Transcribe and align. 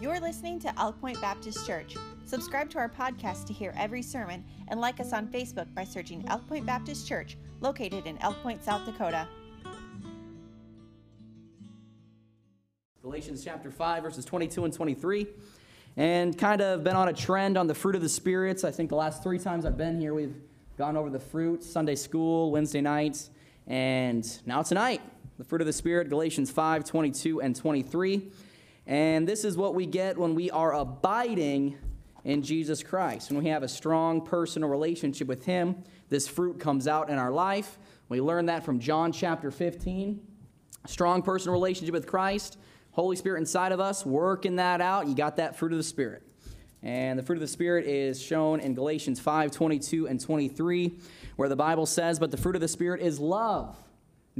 You're 0.00 0.18
listening 0.18 0.58
to 0.60 0.80
Elk 0.80 0.98
Point 0.98 1.20
Baptist 1.20 1.66
Church. 1.66 1.94
Subscribe 2.24 2.70
to 2.70 2.78
our 2.78 2.88
podcast 2.88 3.46
to 3.48 3.52
hear 3.52 3.74
every 3.76 4.00
sermon 4.00 4.42
and 4.68 4.80
like 4.80 4.98
us 4.98 5.12
on 5.12 5.26
Facebook 5.26 5.66
by 5.74 5.84
searching 5.84 6.24
Elk 6.28 6.48
Point 6.48 6.64
Baptist 6.64 7.06
Church, 7.06 7.36
located 7.60 8.06
in 8.06 8.16
Elk 8.22 8.42
Point, 8.42 8.64
South 8.64 8.86
Dakota. 8.86 9.28
Galatians 13.02 13.44
chapter 13.44 13.70
5, 13.70 14.02
verses 14.02 14.24
22 14.24 14.64
and 14.64 14.72
23. 14.72 15.26
And 15.98 16.38
kind 16.38 16.62
of 16.62 16.82
been 16.82 16.96
on 16.96 17.08
a 17.08 17.12
trend 17.12 17.58
on 17.58 17.66
the 17.66 17.74
fruit 17.74 17.94
of 17.94 18.00
the 18.00 18.08
spirits. 18.08 18.64
I 18.64 18.70
think 18.70 18.88
the 18.88 18.96
last 18.96 19.22
three 19.22 19.38
times 19.38 19.66
I've 19.66 19.76
been 19.76 20.00
here, 20.00 20.14
we've 20.14 20.34
gone 20.78 20.96
over 20.96 21.10
the 21.10 21.20
fruit 21.20 21.62
Sunday 21.62 21.94
school, 21.94 22.50
Wednesday 22.50 22.80
nights, 22.80 23.28
and 23.66 24.26
now 24.46 24.62
tonight, 24.62 25.02
the 25.36 25.44
fruit 25.44 25.60
of 25.60 25.66
the 25.66 25.74
Spirit, 25.74 26.08
Galatians 26.08 26.50
5, 26.50 26.84
22 26.84 27.42
and 27.42 27.54
23. 27.54 28.30
And 28.86 29.28
this 29.28 29.44
is 29.44 29.56
what 29.56 29.74
we 29.74 29.86
get 29.86 30.18
when 30.18 30.34
we 30.34 30.50
are 30.50 30.74
abiding 30.74 31.78
in 32.24 32.42
Jesus 32.42 32.82
Christ. 32.82 33.30
When 33.30 33.42
we 33.42 33.50
have 33.50 33.62
a 33.62 33.68
strong 33.68 34.20
personal 34.24 34.68
relationship 34.68 35.28
with 35.28 35.44
Him, 35.44 35.82
this 36.08 36.28
fruit 36.28 36.58
comes 36.58 36.88
out 36.88 37.08
in 37.08 37.18
our 37.18 37.30
life. 37.30 37.78
We 38.08 38.20
learn 38.20 38.46
that 38.46 38.64
from 38.64 38.80
John 38.80 39.12
chapter 39.12 39.50
15. 39.50 40.20
Strong 40.86 41.22
personal 41.22 41.52
relationship 41.52 41.92
with 41.92 42.06
Christ, 42.06 42.58
Holy 42.92 43.14
Spirit 43.14 43.38
inside 43.38 43.72
of 43.72 43.80
us, 43.80 44.04
working 44.04 44.56
that 44.56 44.80
out. 44.80 45.06
You 45.06 45.14
got 45.14 45.36
that 45.36 45.56
fruit 45.56 45.72
of 45.72 45.78
the 45.78 45.84
Spirit. 45.84 46.22
And 46.82 47.18
the 47.18 47.22
fruit 47.22 47.36
of 47.36 47.42
the 47.42 47.46
Spirit 47.46 47.86
is 47.86 48.20
shown 48.20 48.60
in 48.60 48.74
Galatians 48.74 49.20
5 49.20 49.50
22 49.50 50.08
and 50.08 50.18
23, 50.18 50.98
where 51.36 51.48
the 51.48 51.56
Bible 51.56 51.84
says, 51.84 52.18
But 52.18 52.30
the 52.30 52.38
fruit 52.38 52.54
of 52.54 52.62
the 52.62 52.68
Spirit 52.68 53.02
is 53.02 53.20
love, 53.20 53.76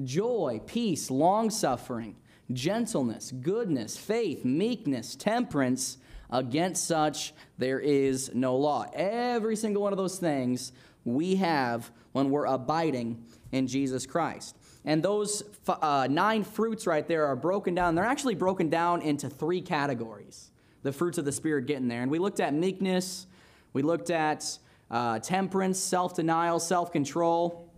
joy, 0.02 0.60
peace, 0.66 1.10
long 1.10 1.50
suffering 1.50 2.16
gentleness, 2.52 3.32
goodness, 3.32 3.96
faith, 3.96 4.44
meekness, 4.44 5.14
temperance. 5.16 5.98
Against 6.32 6.86
such 6.86 7.34
there 7.58 7.80
is 7.80 8.32
no 8.34 8.56
law. 8.56 8.86
Every 8.94 9.56
single 9.56 9.82
one 9.82 9.92
of 9.92 9.96
those 9.96 10.18
things 10.18 10.72
we 11.04 11.36
have 11.36 11.90
when 12.12 12.30
we're 12.30 12.46
abiding 12.46 13.24
in 13.52 13.66
Jesus 13.66 14.06
Christ. 14.06 14.56
And 14.84 15.02
those 15.02 15.42
uh, 15.68 16.06
nine 16.10 16.44
fruits 16.44 16.86
right 16.86 17.06
there 17.06 17.26
are 17.26 17.36
broken 17.36 17.74
down. 17.74 17.94
They're 17.94 18.04
actually 18.04 18.34
broken 18.34 18.70
down 18.70 19.02
into 19.02 19.28
three 19.28 19.60
categories. 19.60 20.50
The 20.82 20.92
fruits 20.92 21.18
of 21.18 21.24
the 21.24 21.32
Spirit 21.32 21.66
getting 21.66 21.88
there. 21.88 22.02
And 22.02 22.10
we 22.10 22.18
looked 22.18 22.40
at 22.40 22.54
meekness, 22.54 23.26
we 23.72 23.82
looked 23.82 24.10
at 24.10 24.58
uh, 24.90 25.18
temperance, 25.18 25.78
self 25.78 26.14
denial, 26.14 26.58
self 26.58 26.92
control, 26.92 27.68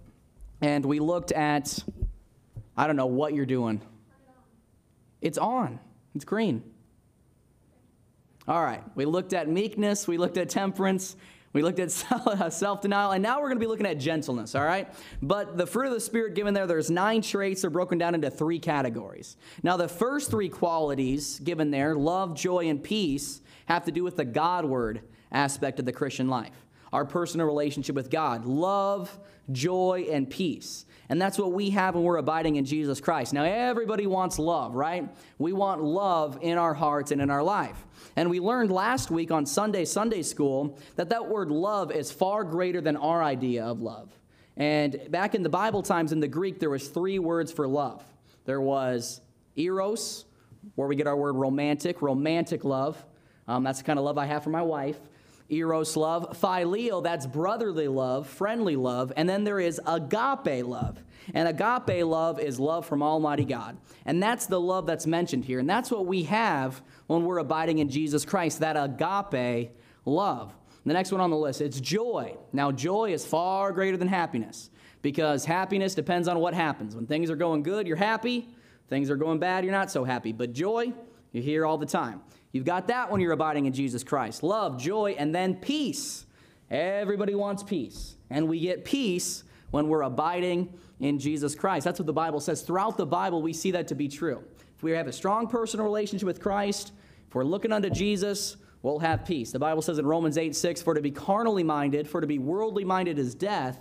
and 0.61 0.85
we 0.85 1.01
looked 1.01 1.33
at, 1.33 1.77
I 2.77 2.87
don't 2.87 2.97
know 2.97 3.07
what 3.07 3.35
you're 3.35 3.47
doing. 3.47 3.81
It's 5.23 5.39
on, 5.39 5.81
it's 6.15 6.27
green. 6.27 6.63
All 8.47 8.63
right, 8.63 8.83
we 8.97 9.05
looked 9.05 9.33
at 9.33 9.49
meekness, 9.49 10.07
we 10.09 10.19
looked 10.19 10.37
at 10.37 10.51
temperance, 10.51 11.17
we 11.53 11.63
looked 11.63 11.79
at 11.79 11.91
self 12.53 12.81
denial, 12.81 13.13
and 13.13 13.23
now 13.23 13.41
we're 13.41 13.49
going 13.49 13.59
to 13.59 13.65
be 13.65 13.69
looking 13.69 13.87
at 13.87 13.99
gentleness, 13.99 14.55
all 14.55 14.65
right? 14.65 14.93
But 15.23 15.57
the 15.57 15.67
fruit 15.67 15.87
of 15.87 15.93
the 15.93 16.01
Spirit 16.01 16.35
given 16.35 16.55
there, 16.55 16.67
there's 16.67 16.91
nine 16.91 17.23
traits. 17.23 17.61
They're 17.61 17.71
broken 17.71 17.99
down 17.99 18.15
into 18.15 18.31
three 18.31 18.59
categories. 18.59 19.37
Now, 19.63 19.77
the 19.77 19.89
first 19.89 20.31
three 20.31 20.49
qualities 20.49 21.39
given 21.41 21.71
there 21.71 21.95
love, 21.95 22.35
joy, 22.35 22.69
and 22.69 22.83
peace 22.83 23.41
have 23.67 23.85
to 23.85 23.93
do 23.93 24.03
with 24.03 24.17
the 24.17 24.25
Godward 24.25 25.03
aspect 25.31 25.79
of 25.79 25.85
the 25.85 25.93
Christian 25.93 26.29
life, 26.29 26.67
our 26.93 27.05
personal 27.05 27.47
relationship 27.47 27.95
with 27.95 28.11
God. 28.11 28.45
Love, 28.45 29.19
joy, 29.51 30.07
and 30.11 30.29
peace. 30.29 30.85
And 31.09 31.21
that's 31.21 31.39
what 31.39 31.53
we 31.53 31.71
have 31.71 31.95
when 31.95 32.05
we're 32.05 32.17
abiding 32.17 32.57
in 32.57 32.65
Jesus 32.65 33.01
Christ. 33.01 33.33
Now, 33.33 33.45
everybody 33.45 34.07
wants 34.07 34.39
love, 34.39 34.75
right? 34.75 35.09
We 35.39 35.53
want 35.53 35.83
love 35.83 36.39
in 36.41 36.59
our 36.59 36.75
hearts 36.75 37.11
and 37.11 37.21
in 37.21 37.29
our 37.29 37.43
life. 37.43 37.87
And 38.17 38.31
we 38.31 38.41
learned 38.41 38.71
last 38.71 39.11
week 39.11 39.31
on 39.31 39.45
Sunday, 39.45 39.85
Sunday 39.85 40.23
school, 40.23 40.79
that 40.97 41.11
that 41.11 41.29
word 41.29 41.51
love 41.51 41.91
is 41.91 42.11
far 42.11 42.45
greater 42.45 42.81
than 42.81 42.97
our 42.97 43.23
idea 43.23 43.65
of 43.65 43.81
love. 43.81 44.09
And 44.57 45.01
back 45.11 45.35
in 45.35 45.43
the 45.43 45.49
Bible 45.49 45.83
times 45.83 46.13
in 46.13 46.21
the 46.21 46.29
Greek, 46.29 46.61
there 46.61 46.71
was 46.71 46.89
three 46.89 47.19
words 47.19 47.53
for 47.53 47.67
love. 47.67 48.03
There 48.45 48.61
was 48.61 49.21
eros, 49.57 50.25
where 50.77 50.89
we 50.89 50.97
get 50.97 51.07
our 51.07 51.17
word 51.17 51.35
romantic, 51.35 52.03
romantic 52.03 52.65
love. 52.65 53.03
Um, 53.49 53.65
that's 53.65 53.79
the 53.79 53.85
kind 53.85 53.99
of 53.99 54.05
love 54.05 54.19
I 54.19 54.27
have 54.27 54.45
for 54.45 54.51
my 54.51 54.63
wife 54.63 54.99
eros 55.53 55.97
love, 55.97 56.41
phileo, 56.41 57.03
that's 57.03 57.27
brotherly 57.27 57.89
love, 57.89 58.27
friendly 58.27 58.77
love, 58.77 59.13
and 59.17 59.29
then 59.29 59.45
there 59.45 59.61
is 59.61 59.81
agape 59.87 60.65
love. 60.67 61.03
And 61.35 61.47
agape 61.47 62.05
love 62.05 62.41
is 62.41 62.59
love 62.59 62.87
from 62.87 63.03
Almighty 63.03 63.45
God. 63.45 63.77
And 64.05 64.23
that's 64.23 64.47
the 64.47 64.61
love 64.61 64.87
that's 64.87 65.07
mentioned 65.07 65.45
here. 65.45 65.61
And 65.61 65.71
that's 65.71 65.91
what 65.91 66.07
we 66.07 66.25
have 66.25 66.83
when 67.07 67.25
we're 67.25 67.39
abiding 67.39 67.79
in 67.79 67.89
Jesus 67.89 68.25
Christ, 68.25 68.61
that 68.61 68.77
agape 68.77 69.71
love. 70.05 70.55
The 70.85 70.93
next 70.93 71.13
one 71.13 71.21
on 71.21 71.31
the 71.31 71.37
list, 71.37 71.61
it's 71.61 71.79
joy. 71.81 72.37
Now, 72.53 72.73
joy 72.73 73.13
is 73.13 73.25
far 73.25 73.71
greater 73.71 73.97
than 73.97 74.09
happiness 74.09 74.69
because 75.01 75.45
happiness 75.45 75.95
depends 75.95 76.27
on 76.27 76.41
what 76.41 76.55
happens. 76.55 76.97
When 76.97 77.07
things 77.07 77.31
are 77.31 77.37
going 77.37 77.63
good, 77.63 77.87
you're 77.87 77.97
happy. 77.97 78.49
Things 78.89 79.09
are 79.09 79.17
going 79.17 79.39
bad, 79.39 79.65
you're 79.65 79.73
not 79.73 79.91
so 79.91 80.05
happy. 80.05 80.33
But 80.33 80.53
joy, 80.53 80.93
you 81.33 81.43
hear 81.43 81.67
all 81.67 81.79
the 81.79 81.87
time. 81.87 82.21
You've 82.53 82.65
got 82.65 82.89
that 82.89 83.11
when 83.11 83.21
you're 83.21 83.33
abiding 83.33 83.67
in 83.67 83.73
Jesus 83.73 84.05
Christ 84.05 84.43
love, 84.43 84.81
joy, 84.81 85.17
and 85.19 85.35
then 85.35 85.57
peace. 85.57 86.27
Everybody 86.71 87.35
wants 87.35 87.63
peace. 87.63 88.15
And 88.31 88.49
we 88.49 88.61
get 88.61 88.85
peace 88.85 89.45
when 89.71 89.89
we're 89.89 90.03
abiding 90.03 90.73
in 91.01 91.19
Jesus 91.19 91.55
Christ. 91.55 91.85
That's 91.85 91.99
what 91.99 92.07
the 92.07 92.13
Bible 92.13 92.41
says. 92.41 92.63
Throughout 92.63 92.97
the 92.97 93.07
Bible, 93.07 93.43
we 93.43 93.53
see 93.53 93.73
that 93.73 93.89
to 93.89 93.95
be 93.95 94.09
true. 94.09 94.43
If 94.77 94.83
we 94.83 94.93
have 94.93 95.07
a 95.07 95.13
strong 95.13 95.49
personal 95.49 95.85
relationship 95.85 96.27
with 96.27 96.41
Christ, 96.41 96.93
if 97.29 97.35
we're 97.35 97.45
looking 97.45 97.73
unto 97.73 97.91
Jesus, 97.91 98.57
we'll 98.83 98.99
have 99.01 99.25
peace. 99.25 99.53
The 99.53 99.59
Bible 99.59 99.83
says 99.83 99.99
in 99.99 100.07
Romans 100.07 100.39
8 100.39 100.55
6, 100.55 100.83
for 100.83 100.95
to 100.95 101.01
be 101.01 101.11
carnally 101.11 101.63
minded, 101.63 102.09
for 102.09 102.21
to 102.21 102.27
be 102.27 102.39
worldly 102.39 102.85
minded 102.85 103.19
is 103.19 103.35
death, 103.35 103.79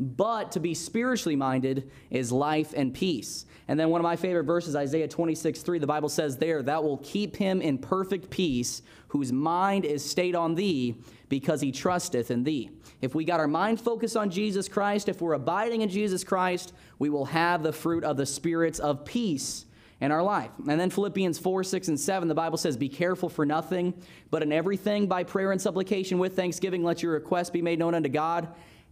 but 0.00 0.52
to 0.52 0.60
be 0.60 0.74
spiritually 0.74 1.36
minded 1.36 1.90
is 2.10 2.32
life 2.32 2.74
and 2.76 2.92
peace. 2.92 3.46
And 3.68 3.78
then 3.78 3.90
one 3.90 4.00
of 4.00 4.02
my 4.02 4.16
favorite 4.16 4.44
verses, 4.44 4.76
Isaiah 4.76 5.08
26, 5.08 5.62
3, 5.62 5.78
the 5.78 5.86
Bible 5.86 6.08
says 6.08 6.36
there, 6.36 6.62
that 6.62 6.82
will 6.82 6.98
keep 6.98 7.36
him 7.36 7.62
in 7.62 7.78
perfect 7.78 8.28
peace, 8.28 8.82
whose 9.08 9.32
mind 9.32 9.84
is 9.84 10.04
stayed 10.08 10.34
on 10.34 10.54
thee, 10.54 10.96
because 11.28 11.60
he 11.60 11.72
trusteth 11.72 12.30
in 12.30 12.44
thee. 12.44 12.70
If 13.00 13.14
we 13.14 13.24
got 13.24 13.40
our 13.40 13.48
mind 13.48 13.80
focused 13.80 14.16
on 14.16 14.30
Jesus 14.30 14.68
Christ, 14.68 15.08
if 15.08 15.22
we're 15.22 15.32
abiding 15.32 15.80
in 15.80 15.88
Jesus 15.88 16.24
Christ, 16.24 16.74
we 16.98 17.08
will 17.08 17.24
have 17.26 17.62
the 17.62 17.72
fruit 17.72 18.04
of 18.04 18.16
the 18.16 18.26
spirits 18.26 18.78
of 18.78 19.04
peace 19.04 19.64
in 20.00 20.12
our 20.12 20.22
life. 20.22 20.50
And 20.68 20.78
then 20.78 20.90
Philippians 20.90 21.38
4, 21.38 21.64
6, 21.64 21.88
and 21.88 21.98
7, 21.98 22.28
the 22.28 22.34
Bible 22.34 22.58
says, 22.58 22.76
Be 22.76 22.88
careful 22.88 23.28
for 23.28 23.46
nothing, 23.46 23.94
but 24.30 24.42
in 24.42 24.52
everything 24.52 25.06
by 25.06 25.24
prayer 25.24 25.52
and 25.52 25.60
supplication 25.60 26.18
with 26.18 26.36
thanksgiving, 26.36 26.82
let 26.82 27.02
your 27.02 27.12
requests 27.12 27.50
be 27.50 27.62
made 27.62 27.78
known 27.78 27.94
unto 27.94 28.10
God 28.10 28.48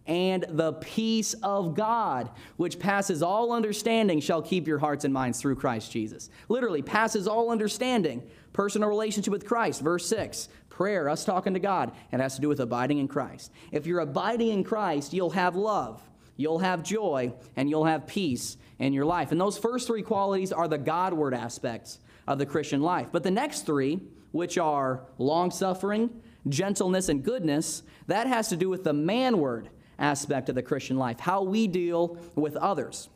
and 0.06 0.44
the 0.48 0.72
peace 0.74 1.34
of 1.42 1.74
God, 1.74 2.30
which 2.56 2.78
passes 2.78 3.22
all 3.22 3.52
understanding, 3.52 4.20
shall 4.20 4.42
keep 4.42 4.66
your 4.66 4.78
hearts 4.78 5.04
and 5.04 5.14
minds 5.14 5.40
through 5.40 5.54
Christ 5.56 5.92
Jesus. 5.92 6.28
Literally, 6.48 6.82
passes 6.82 7.28
all 7.28 7.50
understanding. 7.50 8.22
Personal 8.52 8.88
relationship 8.88 9.32
with 9.32 9.46
Christ. 9.46 9.80
Verse 9.80 10.06
6 10.06 10.48
prayer, 10.68 11.08
us 11.08 11.24
talking 11.24 11.52
to 11.52 11.60
God. 11.60 11.92
It 12.10 12.18
has 12.18 12.34
to 12.36 12.40
do 12.40 12.48
with 12.48 12.58
abiding 12.58 12.98
in 12.98 13.06
Christ. 13.06 13.52
If 13.70 13.86
you're 13.86 14.00
abiding 14.00 14.48
in 14.48 14.64
Christ, 14.64 15.12
you'll 15.12 15.30
have 15.30 15.54
love, 15.54 16.02
you'll 16.36 16.60
have 16.60 16.82
joy, 16.82 17.34
and 17.56 17.68
you'll 17.68 17.84
have 17.84 18.06
peace 18.06 18.56
in 18.78 18.94
your 18.94 19.04
life. 19.04 19.32
And 19.32 19.40
those 19.40 19.58
first 19.58 19.86
three 19.86 20.02
qualities 20.02 20.50
are 20.50 20.66
the 20.66 20.78
Godward 20.78 21.34
aspects 21.34 21.98
of 22.26 22.38
the 22.38 22.46
Christian 22.46 22.80
life. 22.80 23.08
But 23.12 23.22
the 23.22 23.30
next 23.30 23.66
three, 23.66 24.00
which 24.32 24.56
are 24.56 25.04
long 25.18 25.50
suffering, 25.50 26.10
gentleness, 26.48 27.08
and 27.08 27.22
goodness, 27.22 27.82
that 28.06 28.26
has 28.26 28.48
to 28.48 28.56
do 28.56 28.68
with 28.68 28.82
the 28.82 28.94
manward 28.94 29.68
aspect 30.02 30.48
of 30.48 30.54
the 30.54 30.62
Christian 30.62 30.98
life, 30.98 31.18
how 31.20 31.42
we 31.42 31.66
deal 31.66 32.18
with 32.34 32.56
others. 32.56 33.08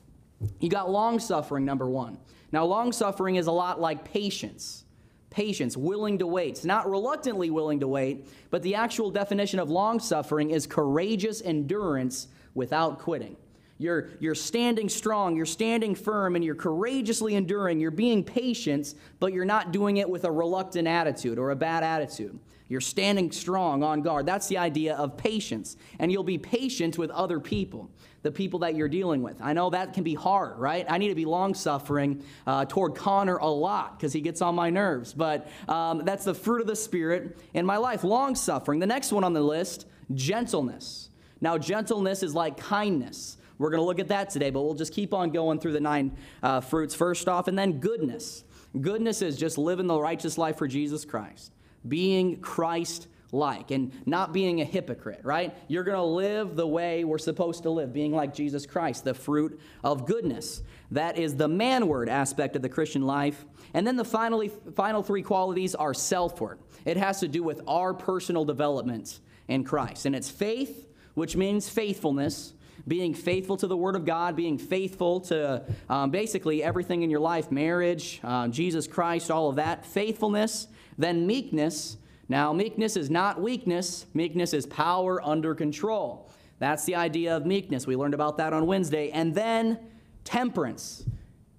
You 0.61 0.71
got 0.71 0.91
long 0.91 1.19
suffering, 1.19 1.65
number 1.65 1.89
one. 1.89 2.19
Now, 2.53 2.65
long 2.65 2.93
suffering 2.93 3.37
is 3.37 3.49
a 3.49 3.53
lot 3.53 3.81
like 3.81 4.05
patience. 4.05 4.85
Patience, 5.29 5.77
willing 5.77 6.19
to 6.19 6.27
wait. 6.27 6.51
It's 6.51 6.65
not 6.65 6.89
reluctantly 6.89 7.51
willing 7.51 7.81
to 7.81 7.89
wait, 7.89 8.29
but 8.51 8.63
the 8.63 8.77
actual 8.77 9.11
definition 9.11 9.59
of 9.59 9.69
long 9.69 9.99
suffering 10.01 10.51
is 10.51 10.67
courageous 10.67 11.43
endurance 11.43 12.29
without 12.55 13.01
quitting. 13.01 13.37
You're, 13.79 14.09
you're 14.21 14.35
standing 14.35 14.89
strong, 14.89 15.37
you're 15.37 15.45
standing 15.45 15.95
firm, 15.95 16.35
and 16.35 16.45
you're 16.45 16.55
courageously 16.55 17.35
enduring. 17.35 17.79
You're 17.79 17.91
being 17.91 18.25
patient, 18.25 18.95
but 19.21 19.33
you're 19.33 19.45
not 19.45 19.73
doing 19.73 19.99
it 19.99 20.09
with 20.09 20.25
a 20.25 20.31
reluctant 20.31 20.89
attitude 20.89 21.39
or 21.39 21.51
a 21.51 21.57
bad 21.57 21.85
attitude. 21.85 22.39
You're 22.69 22.81
standing 22.81 23.31
strong 23.31 23.83
on 23.83 24.03
guard. 24.03 24.27
That's 24.27 24.49
the 24.49 24.59
idea 24.59 24.97
of 24.97 25.17
patience. 25.17 25.77
And 25.99 26.11
you'll 26.11 26.25
be 26.25 26.39
patient 26.39 26.99
with 26.99 27.11
other 27.11 27.39
people, 27.39 27.91
the 28.23 28.33
people 28.33 28.61
that 28.61 28.75
you're 28.75 28.89
dealing 28.89 29.23
with. 29.23 29.41
I 29.41 29.53
know 29.53 29.71
that 29.71 29.93
can 29.93 30.03
be 30.03 30.15
hard, 30.15 30.59
right? 30.59 30.85
I 30.89 30.99
need 30.99 31.09
to 31.09 31.15
be 31.15 31.27
long 31.27 31.55
suffering 31.55 32.25
uh, 32.47 32.65
toward 32.65 32.97
Connor 32.97 33.37
a 33.37 33.47
lot 33.47 33.99
because 33.99 34.13
he 34.13 34.21
gets 34.21 34.43
on 34.43 34.57
my 34.57 34.71
nerves. 34.71 35.13
But 35.13 35.49
um, 35.69 36.03
that's 36.05 36.25
the 36.25 36.35
fruit 36.35 36.61
of 36.61 36.67
the 36.67 36.75
Spirit 36.75 37.39
in 37.55 37.65
my 37.65 37.77
life 37.77 38.03
long 38.03 38.35
suffering. 38.35 38.81
The 38.81 38.87
next 38.87 39.13
one 39.13 39.23
on 39.23 39.33
the 39.33 39.43
list 39.43 39.87
gentleness. 40.15 41.11
Now, 41.41 41.59
gentleness 41.59 42.23
is 42.23 42.35
like 42.35 42.57
kindness. 42.57 43.37
We're 43.59 43.71
going 43.71 43.81
to 43.81 43.87
look 43.87 43.99
at 43.99 44.09
that 44.09 44.31
today, 44.31 44.51
but 44.51 44.63
we'll 44.63 44.75
just 44.75 44.93
keep 44.93 45.15
on 45.15 45.31
going 45.31 45.59
through 45.59 45.73
the 45.73 45.81
nine 45.81 46.17
uh, 46.43 46.61
fruits 46.61 46.95
first 46.95 47.29
off, 47.29 47.49
and 47.49 47.59
then 47.59 47.81
goodness. 47.81 48.45
Goodness 48.81 49.23
is 49.23 49.37
just 49.37 49.59
living 49.59 49.87
the 49.87 49.99
righteous 49.99 50.37
life 50.37 50.59
for 50.59 50.69
Jesus 50.69 51.05
Christ, 51.05 51.53
being 51.87 52.41
Christ 52.41 53.09
like 53.33 53.71
and 53.71 53.93
not 54.07 54.33
being 54.33 54.61
a 54.61 54.65
hypocrite, 54.65 55.21
right? 55.23 55.55
You're 55.69 55.85
going 55.85 55.97
to 55.97 56.03
live 56.03 56.57
the 56.57 56.67
way 56.67 57.05
we're 57.05 57.19
supposed 57.19 57.63
to 57.65 57.71
live, 57.71 57.93
being 57.93 58.13
like 58.13 58.35
Jesus 58.35 58.67
Christ, 58.67 59.05
the 59.05 59.15
fruit 59.15 59.61
of 59.83 60.07
goodness. 60.07 60.63
That 60.91 61.19
is 61.19 61.37
the 61.37 61.49
manward 61.49 62.09
aspect 62.09 62.57
of 62.57 62.63
the 62.63 62.69
Christian 62.69 63.03
life. 63.03 63.45
And 63.75 63.87
then 63.87 63.97
the 63.97 64.05
finally, 64.05 64.51
final 64.75 65.03
three 65.03 65.23
qualities 65.23 65.75
are 65.75 65.95
selfward. 65.95 66.59
It 66.85 66.97
has 66.97 67.21
to 67.21 67.29
do 67.29 67.43
with 67.43 67.61
our 67.67 67.95
personal 67.95 68.45
development 68.45 69.21
in 69.49 69.65
Christ. 69.65 70.07
And 70.07 70.15
it's 70.15 70.31
faith, 70.31 70.87
which 71.15 71.37
means 71.37 71.69
faithfulness, 71.69 72.53
being 72.89 73.15
faithful 73.15 73.57
to 73.57 73.67
the 73.67 73.77
Word 73.77 73.97
of 73.97 74.05
God, 74.05 74.37
being 74.37 74.59
faithful 74.59 75.21
to 75.23 75.63
um, 75.89 76.11
basically 76.11 76.63
everything 76.63 77.03
in 77.03 77.11
your 77.11 77.21
life 77.21 77.51
marriage, 77.51 78.21
uh, 78.23 78.49
Jesus 78.49 78.87
Christ, 78.87 79.31
all 79.31 79.49
of 79.49 79.57
that. 79.57 79.85
Faithfulness, 79.85 80.69
then 80.99 81.27
meekness 81.27 81.97
now, 82.29 82.53
meekness 82.53 82.97
is 82.97 83.09
not 83.09 83.41
weakness, 83.41 84.07
meekness 84.13 84.53
is 84.53 84.67
power 84.67 85.23
under 85.25 85.55
control. 85.55 86.29
That's 86.59 86.85
the 86.85 86.97
idea 86.97 87.37
of 87.37 87.47
meekness. 87.47 87.87
We 87.87 87.97
learned 87.97 88.15
about 88.15 88.39
that 88.39 88.53
on 88.53 88.67
Wednesday. 88.67 89.11
And 89.11 89.35
then 89.35 89.79
temperance. 90.25 91.05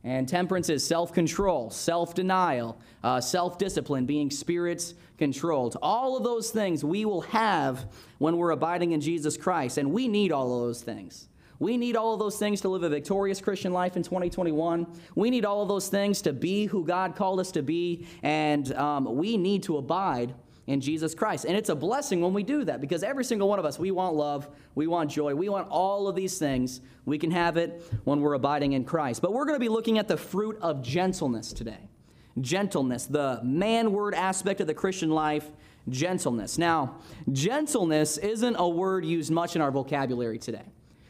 And 0.03 0.27
temperance 0.27 0.69
is 0.69 0.85
self 0.85 1.13
control, 1.13 1.69
self 1.69 2.13
denial, 2.13 2.77
uh, 3.03 3.21
self 3.21 3.57
discipline, 3.57 4.05
being 4.05 4.29
spirits 4.29 4.93
controlled. 5.17 5.77
All 5.81 6.15
of 6.15 6.23
those 6.23 6.51
things 6.51 6.83
we 6.83 7.05
will 7.05 7.21
have 7.21 7.87
when 8.17 8.37
we're 8.37 8.51
abiding 8.51 8.91
in 8.91 9.01
Jesus 9.01 9.37
Christ. 9.37 9.77
And 9.77 9.91
we 9.91 10.07
need 10.07 10.31
all 10.31 10.53
of 10.55 10.61
those 10.67 10.81
things. 10.81 11.27
We 11.59 11.75
need 11.77 11.95
all 11.95 12.13
of 12.13 12.19
those 12.19 12.37
things 12.37 12.61
to 12.61 12.69
live 12.69 12.83
a 12.83 12.89
victorious 12.89 13.41
Christian 13.41 13.73
life 13.73 13.97
in 13.97 14.03
2021. 14.03 14.85
We 15.15 15.29
need 15.29 15.43
all 15.43 15.63
of 15.63 15.67
those 15.67 15.87
things 15.87 16.21
to 16.23 16.33
be 16.33 16.67
who 16.67 16.85
God 16.85 17.15
called 17.15 17.39
us 17.39 17.51
to 17.53 17.63
be. 17.63 18.05
And 18.21 18.71
um, 18.73 19.15
we 19.15 19.37
need 19.37 19.63
to 19.63 19.77
abide 19.77 20.35
in 20.67 20.81
Jesus 20.81 21.15
Christ. 21.15 21.45
And 21.45 21.57
it's 21.57 21.69
a 21.69 21.75
blessing 21.75 22.21
when 22.21 22.33
we 22.33 22.43
do 22.43 22.63
that 22.65 22.81
because 22.81 23.01
every 23.01 23.23
single 23.23 23.47
one 23.47 23.57
of 23.57 23.65
us, 23.65 23.79
we 23.79 23.89
want 23.89 24.15
love, 24.15 24.49
we 24.75 24.85
want 24.85 25.09
joy, 25.09 25.33
we 25.33 25.49
want 25.49 25.67
all 25.69 26.07
of 26.07 26.15
these 26.15 26.37
things. 26.37 26.81
We 27.05 27.17
can 27.17 27.31
have 27.31 27.57
it 27.57 27.81
when 28.03 28.21
we're 28.21 28.33
abiding 28.33 28.73
in 28.73 28.83
Christ. 28.83 29.21
But 29.21 29.33
we're 29.33 29.45
going 29.45 29.55
to 29.55 29.59
be 29.59 29.69
looking 29.69 29.97
at 29.97 30.07
the 30.07 30.17
fruit 30.17 30.57
of 30.61 30.83
gentleness 30.83 31.53
today. 31.53 31.89
Gentleness, 32.41 33.05
the 33.05 33.39
man 33.43 33.91
word 33.91 34.13
aspect 34.13 34.61
of 34.61 34.67
the 34.67 34.73
Christian 34.73 35.09
life, 35.09 35.49
gentleness. 35.89 36.57
Now, 36.57 36.95
gentleness 37.31 38.17
isn't 38.17 38.55
a 38.57 38.67
word 38.67 39.05
used 39.05 39.31
much 39.31 39.55
in 39.55 39.61
our 39.61 39.71
vocabulary 39.71 40.37
today. 40.37 40.65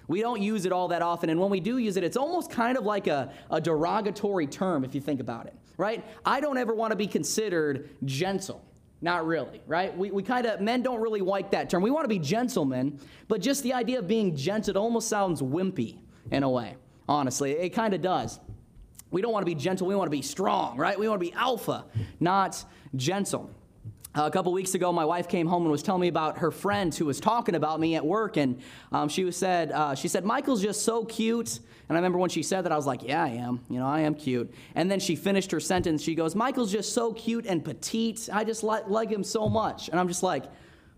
We 0.08 0.22
don't 0.22 0.42
use 0.42 0.66
it 0.66 0.72
all 0.72 0.88
that 0.90 1.02
often, 1.02 1.30
and 1.30 1.40
when 1.40 1.50
we 1.50 1.60
do 1.60 1.80
use 1.80 1.98
it, 1.98 2.04
it's 2.04 2.16
almost 2.16 2.50
kind 2.50 2.78
of 2.78 2.86
like 2.86 3.08
a, 3.08 3.34
a 3.52 3.60
derogatory 3.60 4.48
term 4.48 4.86
if 4.86 4.96
you 4.96 5.02
think 5.02 5.20
about 5.20 5.48
it, 5.48 5.56
right? 5.76 6.04
I 6.26 6.40
don't 6.40 6.58
ever 6.58 6.74
want 6.74 6.92
to 6.92 6.96
be 6.96 7.08
considered 7.08 7.90
gentle. 8.06 8.64
Not 9.02 9.28
really, 9.28 9.62
right? 9.68 9.96
We, 9.96 10.10
we 10.12 10.24
kind 10.24 10.48
of, 10.48 10.62
men 10.62 10.82
don't 10.82 11.02
really 11.02 11.20
like 11.20 11.52
that 11.52 11.70
term. 11.70 11.84
We 11.84 11.92
want 11.92 12.06
to 12.06 12.10
be 12.10 12.20
gentlemen, 12.20 13.00
but 13.28 13.42
just 13.42 13.64
the 13.64 13.74
idea 13.74 14.00
of 14.00 14.08
being 14.08 14.36
gentle 14.36 14.78
almost 14.78 15.10
sounds 15.10 15.42
wimpy 15.42 15.98
in 16.32 16.44
a 16.44 16.50
way, 16.50 16.78
honestly. 17.08 17.52
It 17.52 17.70
kind 17.70 17.94
of 17.94 18.02
does. 18.02 18.40
We 19.12 19.22
don't 19.22 19.32
want 19.32 19.46
to 19.46 19.52
be 19.52 19.56
gentle, 19.56 19.88
we 19.88 19.96
want 19.96 20.08
to 20.08 20.16
be 20.16 20.22
strong, 20.22 20.78
right? 20.78 21.00
We 21.00 21.08
want 21.08 21.22
to 21.22 21.26
be 21.26 21.34
alpha, 21.34 21.86
not 22.20 22.64
gentle. 22.96 23.50
Uh, 24.18 24.26
a 24.26 24.32
couple 24.32 24.52
weeks 24.52 24.74
ago, 24.74 24.92
my 24.92 25.06
wife 25.06 25.28
came 25.28 25.46
home 25.48 25.62
and 25.64 25.72
was 25.72 25.84
telling 25.84 26.02
me 26.02 26.08
about 26.08 26.40
her 26.40 26.50
friend 26.50 26.94
who 26.96 27.06
was 27.06 27.20
talking 27.20 27.54
about 27.54 27.80
me 27.80 27.96
at 27.96 28.06
work, 28.06 28.36
and 28.36 28.60
um, 28.92 29.10
she 29.10 29.24
was 29.24 29.36
said 29.36 29.72
uh, 29.72 29.94
she 29.94 30.08
said 30.08 30.26
Michael's 30.26 30.62
just 30.62 30.84
so 30.84 31.06
cute. 31.06 31.60
And 31.90 31.96
I 31.96 32.00
remember 32.00 32.18
when 32.18 32.30
she 32.30 32.44
said 32.44 32.66
that, 32.66 32.72
I 32.72 32.76
was 32.76 32.86
like, 32.86 33.04
Yeah, 33.04 33.24
I 33.24 33.30
am. 33.30 33.62
You 33.70 33.80
know, 33.80 33.86
I 33.86 34.02
am 34.02 34.14
cute. 34.16 34.54
And 34.76 34.92
then 34.92 35.00
she 35.00 35.16
finished 35.16 35.52
her 35.52 35.60
sentence. 35.60 36.02
She 36.04 36.16
goes, 36.16 36.36
Michael's 36.36 36.72
just 36.72 36.94
so 36.94 37.14
cute 37.14 37.46
and 37.46 37.64
petite. 37.64 38.28
I 38.32 38.44
just 38.44 38.64
like, 38.64 38.88
like 38.88 39.10
him 39.10 39.24
so 39.24 39.48
much. 39.48 39.88
And 39.88 40.00
I'm 40.00 40.08
just 40.08 40.24
like, 40.24 40.46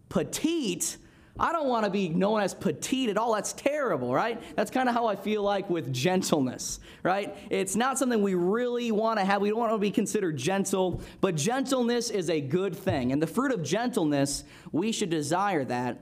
Petite? 0.10 0.98
I 1.40 1.54
don't 1.54 1.68
want 1.68 1.86
to 1.86 1.92
be 1.92 2.10
known 2.10 2.42
as 2.42 2.54
petite 2.54 3.10
at 3.10 3.18
all. 3.18 3.34
That's 3.34 3.54
terrible, 3.54 4.14
right? 4.14 4.42
That's 4.56 4.70
kind 4.70 4.90
of 4.90 4.96
how 4.96 5.08
I 5.08 5.16
feel 5.16 5.42
like 5.42 5.70
with 5.70 5.94
gentleness, 5.94 6.80
right? 7.02 7.36
It's 7.50 7.76
not 7.76 7.98
something 7.98 8.22
we 8.22 8.34
really 8.34 8.92
want 8.92 9.20
to 9.20 9.26
have. 9.26 9.42
We 9.42 9.50
don't 9.50 9.60
want 9.60 9.72
to 9.72 9.78
be 9.78 9.92
considered 9.92 10.36
gentle, 10.36 11.02
but 11.22 11.36
gentleness 11.36 12.10
is 12.10 12.30
a 12.30 12.42
good 12.42 12.76
thing. 12.76 13.14
And 13.14 13.22
the 13.22 13.28
fruit 13.28 13.54
of 13.54 13.64
gentleness, 13.64 14.44
we 14.72 14.92
should 14.92 15.10
desire 15.10 15.64
that 15.66 16.00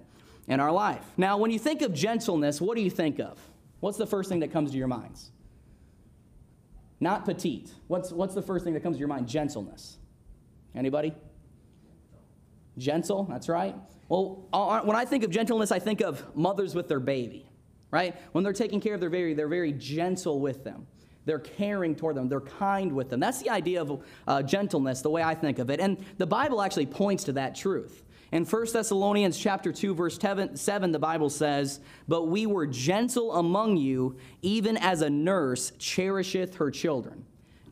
in 0.47 0.59
our 0.59 0.71
life. 0.71 1.05
Now, 1.17 1.37
when 1.37 1.51
you 1.51 1.59
think 1.59 1.81
of 1.81 1.93
gentleness, 1.93 2.59
what 2.59 2.75
do 2.75 2.81
you 2.81 2.89
think 2.89 3.19
of? 3.19 3.37
What's 3.79 3.97
the 3.97 4.07
first 4.07 4.29
thing 4.29 4.39
that 4.39 4.51
comes 4.51 4.71
to 4.71 4.77
your 4.77 4.87
minds? 4.87 5.31
Not 6.99 7.25
petite. 7.25 7.71
What's, 7.87 8.11
what's 8.11 8.33
the 8.33 8.41
first 8.41 8.65
thing 8.65 8.73
that 8.73 8.81
comes 8.81 8.95
to 8.95 8.99
your 8.99 9.07
mind? 9.07 9.27
Gentleness. 9.27 9.97
Anybody? 10.73 11.13
Gentle, 12.77 13.23
that's 13.23 13.49
right. 13.49 13.75
Well, 14.09 14.47
when 14.85 14.95
I 14.95 15.05
think 15.05 15.23
of 15.23 15.31
gentleness, 15.31 15.71
I 15.71 15.79
think 15.79 16.01
of 16.01 16.35
mothers 16.35 16.75
with 16.75 16.87
their 16.87 16.99
baby, 16.99 17.49
right? 17.91 18.15
When 18.31 18.43
they're 18.43 18.53
taking 18.53 18.79
care 18.79 18.93
of 18.93 18.99
their 18.99 19.09
baby, 19.09 19.33
they're 19.33 19.47
very 19.47 19.73
gentle 19.73 20.39
with 20.39 20.63
them. 20.63 20.87
They're 21.25 21.39
caring 21.39 21.93
toward 21.93 22.15
them. 22.15 22.29
They're 22.29 22.39
kind 22.39 22.93
with 22.93 23.09
them. 23.09 23.19
That's 23.19 23.41
the 23.41 23.49
idea 23.49 23.81
of 23.81 24.01
uh, 24.27 24.43
gentleness, 24.43 25.01
the 25.01 25.09
way 25.09 25.21
I 25.21 25.35
think 25.35 25.59
of 25.59 25.69
it. 25.69 25.81
And 25.81 25.97
the 26.17 26.25
Bible 26.25 26.61
actually 26.61 26.85
points 26.85 27.25
to 27.25 27.33
that 27.33 27.53
truth. 27.53 28.03
In 28.31 28.45
1 28.45 28.65
Thessalonians 28.73 29.37
chapter 29.37 29.71
2 29.71 29.93
verse 29.93 30.17
7 30.19 30.91
the 30.91 30.99
Bible 30.99 31.29
says, 31.29 31.79
"But 32.07 32.27
we 32.27 32.45
were 32.45 32.67
gentle 32.67 33.35
among 33.35 33.77
you, 33.77 34.17
even 34.41 34.77
as 34.77 35.01
a 35.01 35.09
nurse 35.09 35.71
cherisheth 35.79 36.55
her 36.55 36.71
children." 36.71 37.25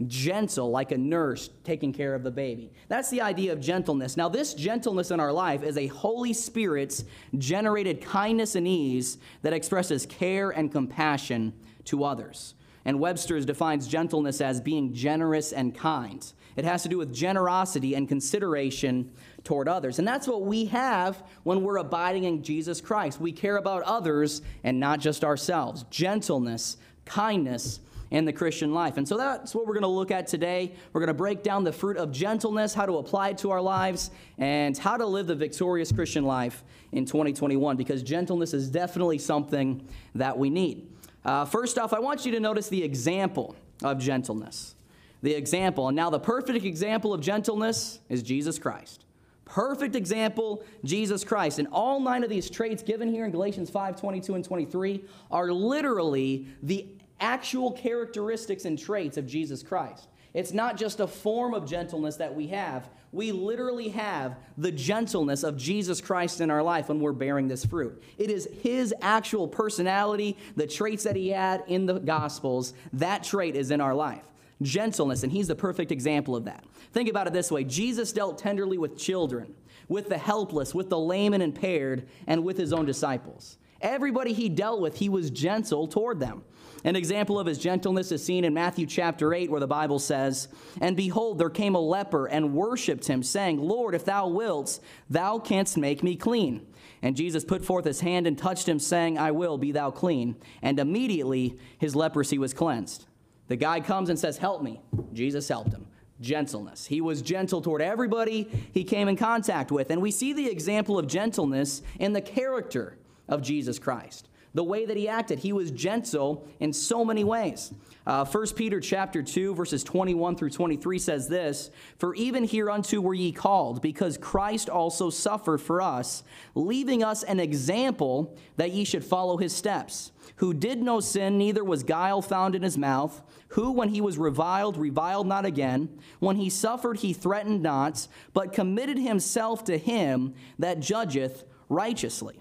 Gentle 0.08 0.72
like 0.72 0.92
a 0.92 0.98
nurse 0.98 1.50
taking 1.64 1.94
care 1.94 2.16
of 2.16 2.24
the 2.24 2.32
baby. 2.32 2.72
That's 2.88 3.10
the 3.10 3.22
idea 3.22 3.54
of 3.54 3.62
gentleness. 3.62 4.18
Now 4.18 4.30
this 4.30 4.54
gentleness 4.54 5.12
in 5.12 5.20
our 5.20 5.32
life 5.32 5.64
is 5.64 5.78
a 5.78 5.88
Holy 5.88 6.34
Spirit's 6.34 7.06
generated 7.38 8.02
kindness 8.02 8.56
and 8.56 8.68
ease 8.68 9.18
that 9.42 9.54
expresses 9.54 10.06
care 10.06 10.50
and 10.50 10.72
compassion 10.72 11.54
to 11.86 12.04
others. 12.04 12.56
And 12.84 13.00
Webster's 13.00 13.46
defines 13.46 13.88
gentleness 13.88 14.42
as 14.42 14.62
being 14.62 14.94
generous 14.94 15.54
and 15.54 15.74
kind. 15.74 16.26
It 16.56 16.66
has 16.66 16.84
to 16.84 16.90
do 16.90 16.98
with 16.98 17.14
generosity 17.14 17.96
and 17.96 18.08
consideration 18.08 19.12
toward 19.44 19.68
others. 19.68 20.00
And 20.00 20.08
that's 20.08 20.28
what 20.28 20.44
we 20.44 20.66
have 20.66 21.22
when 21.44 21.64
we're 21.64 21.78
abiding 21.78 22.24
in 22.24 22.44
Jesus 22.44 22.80
Christ. 22.80 23.20
We 23.20 23.32
care 23.32 23.58
about 23.58 23.84
others 23.84 24.42
and 24.64 24.80
not 24.80 25.00
just 25.00 25.24
ourselves. 25.24 25.84
Gentleness, 25.90 26.78
kindness, 27.06 27.80
in 28.12 28.26
the 28.26 28.34
Christian 28.34 28.74
life. 28.74 28.98
And 28.98 29.08
so 29.08 29.18
that's 29.18 29.56
what 29.56 29.66
we're 29.66 29.74
going 29.74 29.84
to 29.84 29.88
look 29.88 30.12
at 30.12 30.28
today. 30.28 30.74
We're 30.94 31.02
going 31.02 31.08
to 31.08 31.14
break 31.14 31.44
down 31.44 31.64
the 31.64 31.72
fruit 31.72 31.98
of 31.98 32.12
gentleness, 32.12 32.74
how 32.74 32.86
to 32.86 32.98
apply 32.98 33.30
it 33.30 33.38
to 33.40 33.52
our 33.52 33.62
lives, 33.62 34.12
and 34.38 34.78
how 34.78 34.98
to 34.98 35.06
live 35.06 35.28
the 35.28 35.36
victorious 35.36 35.92
Christian 35.92 36.24
life 36.24 36.64
in 36.92 37.06
2021, 37.06 37.78
because 37.78 38.04
gentleness 38.04 38.54
is 38.54 38.70
definitely 38.70 39.18
something 39.18 39.88
that 40.14 40.38
we 40.38 40.50
need. 40.50 40.88
Uh, 41.24 41.46
first 41.46 41.78
off, 41.78 41.94
I 41.94 42.00
want 42.00 42.26
you 42.26 42.32
to 42.34 42.40
notice 42.40 42.70
the 42.70 42.84
example 42.84 43.56
of 43.84 44.00
gentleness. 44.00 44.76
The 45.22 45.34
example. 45.34 45.88
And 45.88 45.96
now, 45.96 46.10
the 46.12 46.20
perfect 46.20 46.64
example 46.64 47.14
of 47.14 47.22
gentleness 47.22 48.00
is 48.10 48.22
Jesus 48.22 48.60
Christ. 48.60 49.06
Perfect 49.46 49.96
example, 49.96 50.64
Jesus 50.84 51.24
Christ. 51.24 51.60
And 51.60 51.68
all 51.72 52.00
nine 52.00 52.24
of 52.24 52.30
these 52.30 52.50
traits 52.50 52.82
given 52.82 53.08
here 53.08 53.26
in 53.26 53.32
Galatians 53.32 53.70
5 53.70 53.96
22 53.96 54.36
and 54.36 54.44
23 54.44 55.04
are 55.32 55.52
literally 55.52 56.48
the 56.64 56.88
actual 57.20 57.72
characteristics 57.72 58.66
and 58.66 58.78
traits 58.78 59.18
of 59.18 59.26
Jesus 59.28 59.64
Christ. 59.64 60.08
It's 60.34 60.52
not 60.52 60.76
just 60.76 61.00
a 61.00 61.08
form 61.08 61.54
of 61.54 61.66
gentleness 61.66 62.18
that 62.18 62.36
we 62.36 62.48
have. 62.48 62.90
We 63.14 63.32
literally 63.32 63.88
have 63.90 64.36
the 64.58 64.72
gentleness 64.72 65.44
of 65.44 65.56
Jesus 65.56 66.02
Christ 66.02 66.42
in 66.42 66.52
our 66.52 66.62
life 66.62 66.90
when 66.90 67.00
we're 67.00 67.14
bearing 67.14 67.48
this 67.48 67.64
fruit. 67.64 68.04
It 68.18 68.30
is 68.30 68.50
his 68.62 68.94
actual 69.02 69.48
personality, 69.48 70.36
the 70.58 70.68
traits 70.68 71.06
that 71.06 71.16
he 71.16 71.30
had 71.30 71.64
in 71.68 71.86
the 71.86 72.00
Gospels, 72.00 72.74
that 72.92 73.24
trait 73.24 73.56
is 73.56 73.72
in 73.72 73.80
our 73.80 73.96
life 73.96 74.26
gentleness, 74.62 75.24
and 75.24 75.32
he's 75.32 75.48
the 75.48 75.56
perfect 75.56 75.92
example 75.92 76.36
of 76.36 76.46
that. 76.46 76.64
Think 76.94 77.10
about 77.10 77.28
it 77.28 77.34
this 77.34 77.52
way 77.52 77.64
Jesus 77.64 78.12
dealt 78.12 78.38
tenderly 78.38 78.78
with 78.78 78.98
children, 78.98 79.54
with 79.88 80.10
the 80.10 80.18
helpless, 80.18 80.74
with 80.74 80.90
the 80.90 81.00
lame 81.00 81.34
and 81.34 81.44
impaired, 81.44 82.08
and 82.28 82.44
with 82.44 82.58
his 82.58 82.74
own 82.74 82.86
disciples. 82.86 83.58
Everybody 83.86 84.34
he 84.34 84.50
dealt 84.50 84.82
with, 84.82 84.98
he 84.98 85.10
was 85.10 85.30
gentle 85.30 85.86
toward 85.88 86.20
them. 86.20 86.44
An 86.84 86.96
example 86.96 87.40
of 87.40 87.46
his 87.46 87.60
gentleness 87.60 88.12
is 88.12 88.26
seen 88.26 88.44
in 88.44 88.52
Matthew 88.52 88.88
chapter 88.88 89.32
8, 89.32 89.52
where 89.52 89.60
the 89.60 89.68
Bible 89.68 90.00
says, 90.00 90.48
And 90.82 90.98
behold, 90.98 91.38
there 91.38 91.52
came 91.52 91.76
a 91.76 91.80
leper 91.80 92.26
and 92.26 92.56
worshipped 92.56 93.06
him, 93.06 93.22
saying, 93.22 93.60
Lord, 93.60 93.94
if 93.94 94.04
thou 94.04 94.28
wilt, 94.28 94.80
thou 95.08 95.38
canst 95.38 95.78
make 95.78 96.02
me 96.02 96.16
clean. 96.16 96.66
And 97.04 97.16
Jesus 97.16 97.46
put 97.46 97.64
forth 97.64 97.86
his 97.86 98.00
hand 98.00 98.26
and 98.26 98.36
touched 98.36 98.68
him, 98.68 98.80
saying, 98.80 99.20
I 99.20 99.30
will, 99.30 99.60
be 99.60 99.72
thou 99.72 99.92
clean. 99.92 100.36
And 100.64 100.80
immediately 100.80 101.60
his 101.78 101.96
leprosy 101.96 102.40
was 102.40 102.56
cleansed. 102.56 103.06
The 103.50 103.56
guy 103.56 103.82
comes 103.82 104.10
and 104.10 104.18
says, 104.18 104.40
Help 104.40 104.64
me. 104.64 104.82
Jesus 105.14 105.48
helped 105.48 105.74
him. 105.74 105.86
Gentleness. 106.22 106.88
He 106.88 107.02
was 107.02 107.22
gentle 107.22 107.62
toward 107.62 107.84
everybody 107.84 108.50
he 108.74 108.84
came 108.84 109.08
in 109.08 109.16
contact 109.16 109.72
with. 109.72 109.92
And 109.92 110.02
we 110.02 110.10
see 110.10 110.34
the 110.34 110.50
example 110.50 110.98
of 110.98 111.06
gentleness 111.06 111.84
in 112.00 112.14
the 112.14 112.22
character 112.22 112.98
of 113.28 113.42
Jesus 113.42 113.80
Christ. 113.80 114.30
the 114.56 114.64
way 114.64 114.86
that 114.86 114.96
he 114.96 115.08
acted. 115.08 115.40
He 115.40 115.52
was 115.52 115.70
gentle 115.70 116.48
in 116.62 116.72
so 116.72 117.04
many 117.04 117.26
ways. 117.26 117.74
Uh, 118.08 118.24
1 118.24 118.48
Peter 118.56 118.80
chapter 118.80 119.22
2, 119.22 119.54
verses 119.54 119.84
21 119.84 120.38
through 120.38 120.52
23 120.52 120.98
says 120.98 121.28
this 121.28 121.72
For 121.98 122.16
even 122.16 122.48
hereunto 122.48 123.02
were 123.02 123.14
ye 123.14 123.34
called, 123.34 123.82
because 123.82 124.18
Christ 124.18 124.70
also 124.70 125.10
suffered 125.10 125.60
for 125.60 125.82
us, 125.82 126.24
leaving 126.56 127.04
us 127.04 127.22
an 127.24 127.40
example 127.40 128.38
that 128.56 128.72
ye 128.72 128.86
should 128.86 129.04
follow 129.04 129.38
his 129.38 129.54
steps, 129.54 130.14
who 130.38 130.54
did 130.54 130.82
no 130.82 131.02
sin, 131.02 131.38
neither 131.38 131.64
was 131.64 131.84
guile 131.84 132.22
found 132.22 132.56
in 132.56 132.62
his 132.62 132.78
mouth, 132.78 133.24
who, 133.50 133.72
when 133.72 133.90
he 133.90 134.00
was 134.00 134.18
reviled, 134.18 134.78
reviled 134.78 135.28
not 135.28 135.46
again. 135.46 135.90
When 136.20 136.38
he 136.38 136.50
suffered, 136.50 137.00
he 137.00 137.12
threatened 137.12 137.62
not, 137.62 138.08
but 138.34 138.54
committed 138.54 139.00
himself 139.00 139.66
to 139.66 139.78
him 139.78 140.34
that 140.60 140.80
judgeth 140.80 141.44
righteously. 141.68 142.40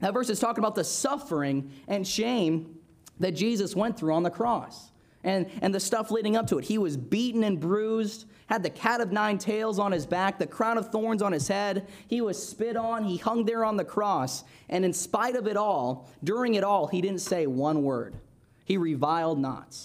That 0.00 0.12
verse 0.12 0.28
is 0.28 0.40
talking 0.40 0.62
about 0.62 0.74
the 0.74 0.84
suffering 0.84 1.70
and 1.88 2.06
shame 2.06 2.78
that 3.20 3.32
Jesus 3.32 3.76
went 3.76 3.98
through 3.98 4.14
on 4.14 4.22
the 4.22 4.30
cross 4.30 4.90
and, 5.22 5.50
and 5.62 5.74
the 5.74 5.80
stuff 5.80 6.10
leading 6.10 6.36
up 6.36 6.46
to 6.48 6.58
it. 6.58 6.64
He 6.64 6.78
was 6.78 6.96
beaten 6.96 7.44
and 7.44 7.58
bruised, 7.58 8.26
had 8.46 8.62
the 8.62 8.70
cat 8.70 9.00
of 9.00 9.10
nine 9.12 9.38
tails 9.38 9.78
on 9.78 9.92
his 9.92 10.04
back, 10.04 10.38
the 10.38 10.46
crown 10.46 10.76
of 10.76 10.90
thorns 10.90 11.22
on 11.22 11.32
his 11.32 11.48
head. 11.48 11.88
He 12.08 12.20
was 12.20 12.46
spit 12.46 12.76
on. 12.76 13.04
He 13.04 13.16
hung 13.16 13.44
there 13.44 13.64
on 13.64 13.76
the 13.76 13.84
cross. 13.84 14.44
And 14.68 14.84
in 14.84 14.92
spite 14.92 15.36
of 15.36 15.46
it 15.46 15.56
all, 15.56 16.10
during 16.22 16.54
it 16.54 16.64
all, 16.64 16.86
he 16.86 17.00
didn't 17.00 17.20
say 17.20 17.46
one 17.46 17.82
word. 17.82 18.14
He 18.64 18.76
reviled 18.76 19.38
not. 19.38 19.76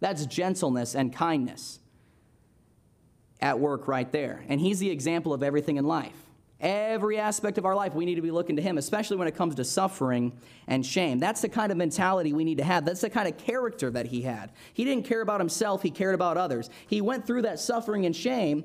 That's 0.00 0.26
gentleness 0.26 0.94
and 0.94 1.12
kindness 1.12 1.80
at 3.40 3.58
work 3.58 3.88
right 3.88 4.10
there. 4.10 4.44
And 4.48 4.60
he's 4.60 4.78
the 4.78 4.90
example 4.90 5.32
of 5.32 5.42
everything 5.42 5.76
in 5.76 5.86
life. 5.86 6.23
Every 6.64 7.18
aspect 7.18 7.58
of 7.58 7.66
our 7.66 7.74
life, 7.74 7.92
we 7.92 8.06
need 8.06 8.14
to 8.14 8.22
be 8.22 8.30
looking 8.30 8.56
to 8.56 8.62
Him, 8.62 8.78
especially 8.78 9.18
when 9.18 9.28
it 9.28 9.36
comes 9.36 9.54
to 9.56 9.64
suffering 9.64 10.32
and 10.66 10.84
shame. 10.84 11.18
That's 11.18 11.42
the 11.42 11.48
kind 11.50 11.70
of 11.70 11.76
mentality 11.76 12.32
we 12.32 12.42
need 12.42 12.56
to 12.56 12.64
have. 12.64 12.86
That's 12.86 13.02
the 13.02 13.10
kind 13.10 13.28
of 13.28 13.36
character 13.36 13.90
that 13.90 14.06
He 14.06 14.22
had. 14.22 14.50
He 14.72 14.82
didn't 14.82 15.04
care 15.04 15.20
about 15.20 15.40
Himself, 15.40 15.82
He 15.82 15.90
cared 15.90 16.14
about 16.14 16.38
others. 16.38 16.70
He 16.86 17.02
went 17.02 17.26
through 17.26 17.42
that 17.42 17.60
suffering 17.60 18.06
and 18.06 18.16
shame 18.16 18.64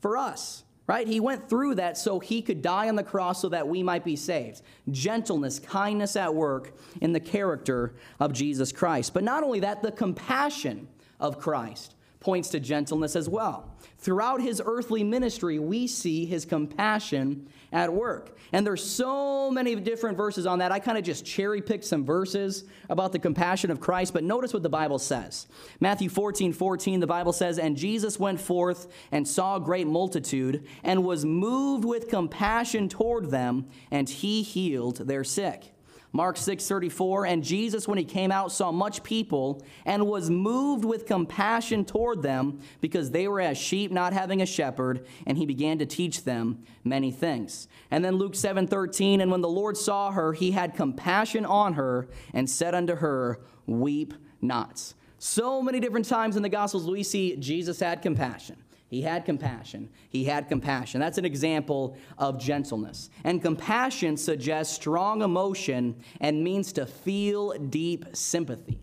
for 0.00 0.16
us, 0.16 0.64
right? 0.88 1.06
He 1.06 1.20
went 1.20 1.48
through 1.48 1.76
that 1.76 1.96
so 1.96 2.18
He 2.18 2.42
could 2.42 2.60
die 2.60 2.88
on 2.88 2.96
the 2.96 3.04
cross 3.04 3.40
so 3.40 3.48
that 3.50 3.68
we 3.68 3.84
might 3.84 4.04
be 4.04 4.16
saved. 4.16 4.62
Gentleness, 4.90 5.60
kindness 5.60 6.16
at 6.16 6.34
work 6.34 6.72
in 7.00 7.12
the 7.12 7.20
character 7.20 7.94
of 8.18 8.32
Jesus 8.32 8.72
Christ. 8.72 9.14
But 9.14 9.22
not 9.22 9.44
only 9.44 9.60
that, 9.60 9.80
the 9.80 9.92
compassion 9.92 10.88
of 11.20 11.38
Christ 11.38 11.94
points 12.20 12.48
to 12.50 12.60
gentleness 12.60 13.14
as 13.16 13.28
well. 13.28 13.74
Throughout 13.98 14.40
his 14.40 14.62
earthly 14.64 15.02
ministry, 15.02 15.58
we 15.58 15.86
see 15.86 16.24
his 16.24 16.44
compassion 16.44 17.48
at 17.72 17.92
work. 17.92 18.36
And 18.52 18.66
there's 18.66 18.82
so 18.82 19.50
many 19.50 19.74
different 19.76 20.16
verses 20.16 20.46
on 20.46 20.60
that. 20.60 20.72
I 20.72 20.78
kind 20.78 20.96
of 20.96 21.04
just 21.04 21.26
cherry 21.26 21.60
picked 21.60 21.84
some 21.84 22.04
verses 22.04 22.64
about 22.88 23.12
the 23.12 23.18
compassion 23.18 23.70
of 23.70 23.80
Christ, 23.80 24.14
but 24.14 24.24
notice 24.24 24.54
what 24.54 24.62
the 24.62 24.68
Bible 24.68 24.98
says. 24.98 25.46
Matthew 25.80 26.08
14, 26.08 26.52
14, 26.52 27.00
the 27.00 27.06
Bible 27.06 27.32
says, 27.32 27.58
And 27.58 27.76
Jesus 27.76 28.18
went 28.18 28.40
forth 28.40 28.86
and 29.12 29.28
saw 29.28 29.56
a 29.56 29.60
great 29.60 29.86
multitude, 29.86 30.66
and 30.82 31.04
was 31.04 31.24
moved 31.24 31.84
with 31.84 32.08
compassion 32.08 32.88
toward 32.88 33.30
them, 33.30 33.66
and 33.90 34.08
he 34.08 34.42
healed 34.42 35.08
their 35.08 35.24
sick. 35.24 35.72
Mark 36.12 36.36
6:34 36.36 37.26
and 37.26 37.44
Jesus 37.44 37.86
when 37.86 37.98
he 37.98 38.04
came 38.04 38.32
out 38.32 38.50
saw 38.50 38.72
much 38.72 39.02
people 39.02 39.62
and 39.84 40.06
was 40.06 40.30
moved 40.30 40.84
with 40.84 41.06
compassion 41.06 41.84
toward 41.84 42.22
them 42.22 42.60
because 42.80 43.10
they 43.10 43.28
were 43.28 43.40
as 43.40 43.58
sheep 43.58 43.92
not 43.92 44.12
having 44.12 44.40
a 44.40 44.46
shepherd 44.46 45.06
and 45.26 45.36
he 45.36 45.44
began 45.44 45.78
to 45.78 45.86
teach 45.86 46.24
them 46.24 46.62
many 46.82 47.10
things. 47.10 47.68
And 47.90 48.04
then 48.04 48.16
Luke 48.16 48.34
7:13 48.34 49.20
and 49.20 49.30
when 49.30 49.42
the 49.42 49.48
Lord 49.48 49.76
saw 49.76 50.10
her 50.12 50.32
he 50.32 50.52
had 50.52 50.74
compassion 50.74 51.44
on 51.44 51.74
her 51.74 52.08
and 52.32 52.48
said 52.48 52.74
unto 52.74 52.96
her 52.96 53.40
weep 53.66 54.14
not. 54.40 54.94
So 55.18 55.60
many 55.60 55.80
different 55.80 56.06
times 56.06 56.36
in 56.36 56.42
the 56.42 56.48
gospels 56.48 56.88
we 56.88 57.02
see 57.02 57.36
Jesus 57.36 57.80
had 57.80 58.00
compassion. 58.00 58.56
He 58.88 59.02
had 59.02 59.26
compassion. 59.26 59.90
He 60.08 60.24
had 60.24 60.48
compassion. 60.48 60.98
That's 60.98 61.18
an 61.18 61.26
example 61.26 61.96
of 62.16 62.40
gentleness. 62.40 63.10
And 63.22 63.42
compassion 63.42 64.16
suggests 64.16 64.74
strong 64.74 65.22
emotion 65.22 65.96
and 66.20 66.42
means 66.42 66.72
to 66.72 66.86
feel 66.86 67.52
deep 67.52 68.06
sympathy. 68.14 68.80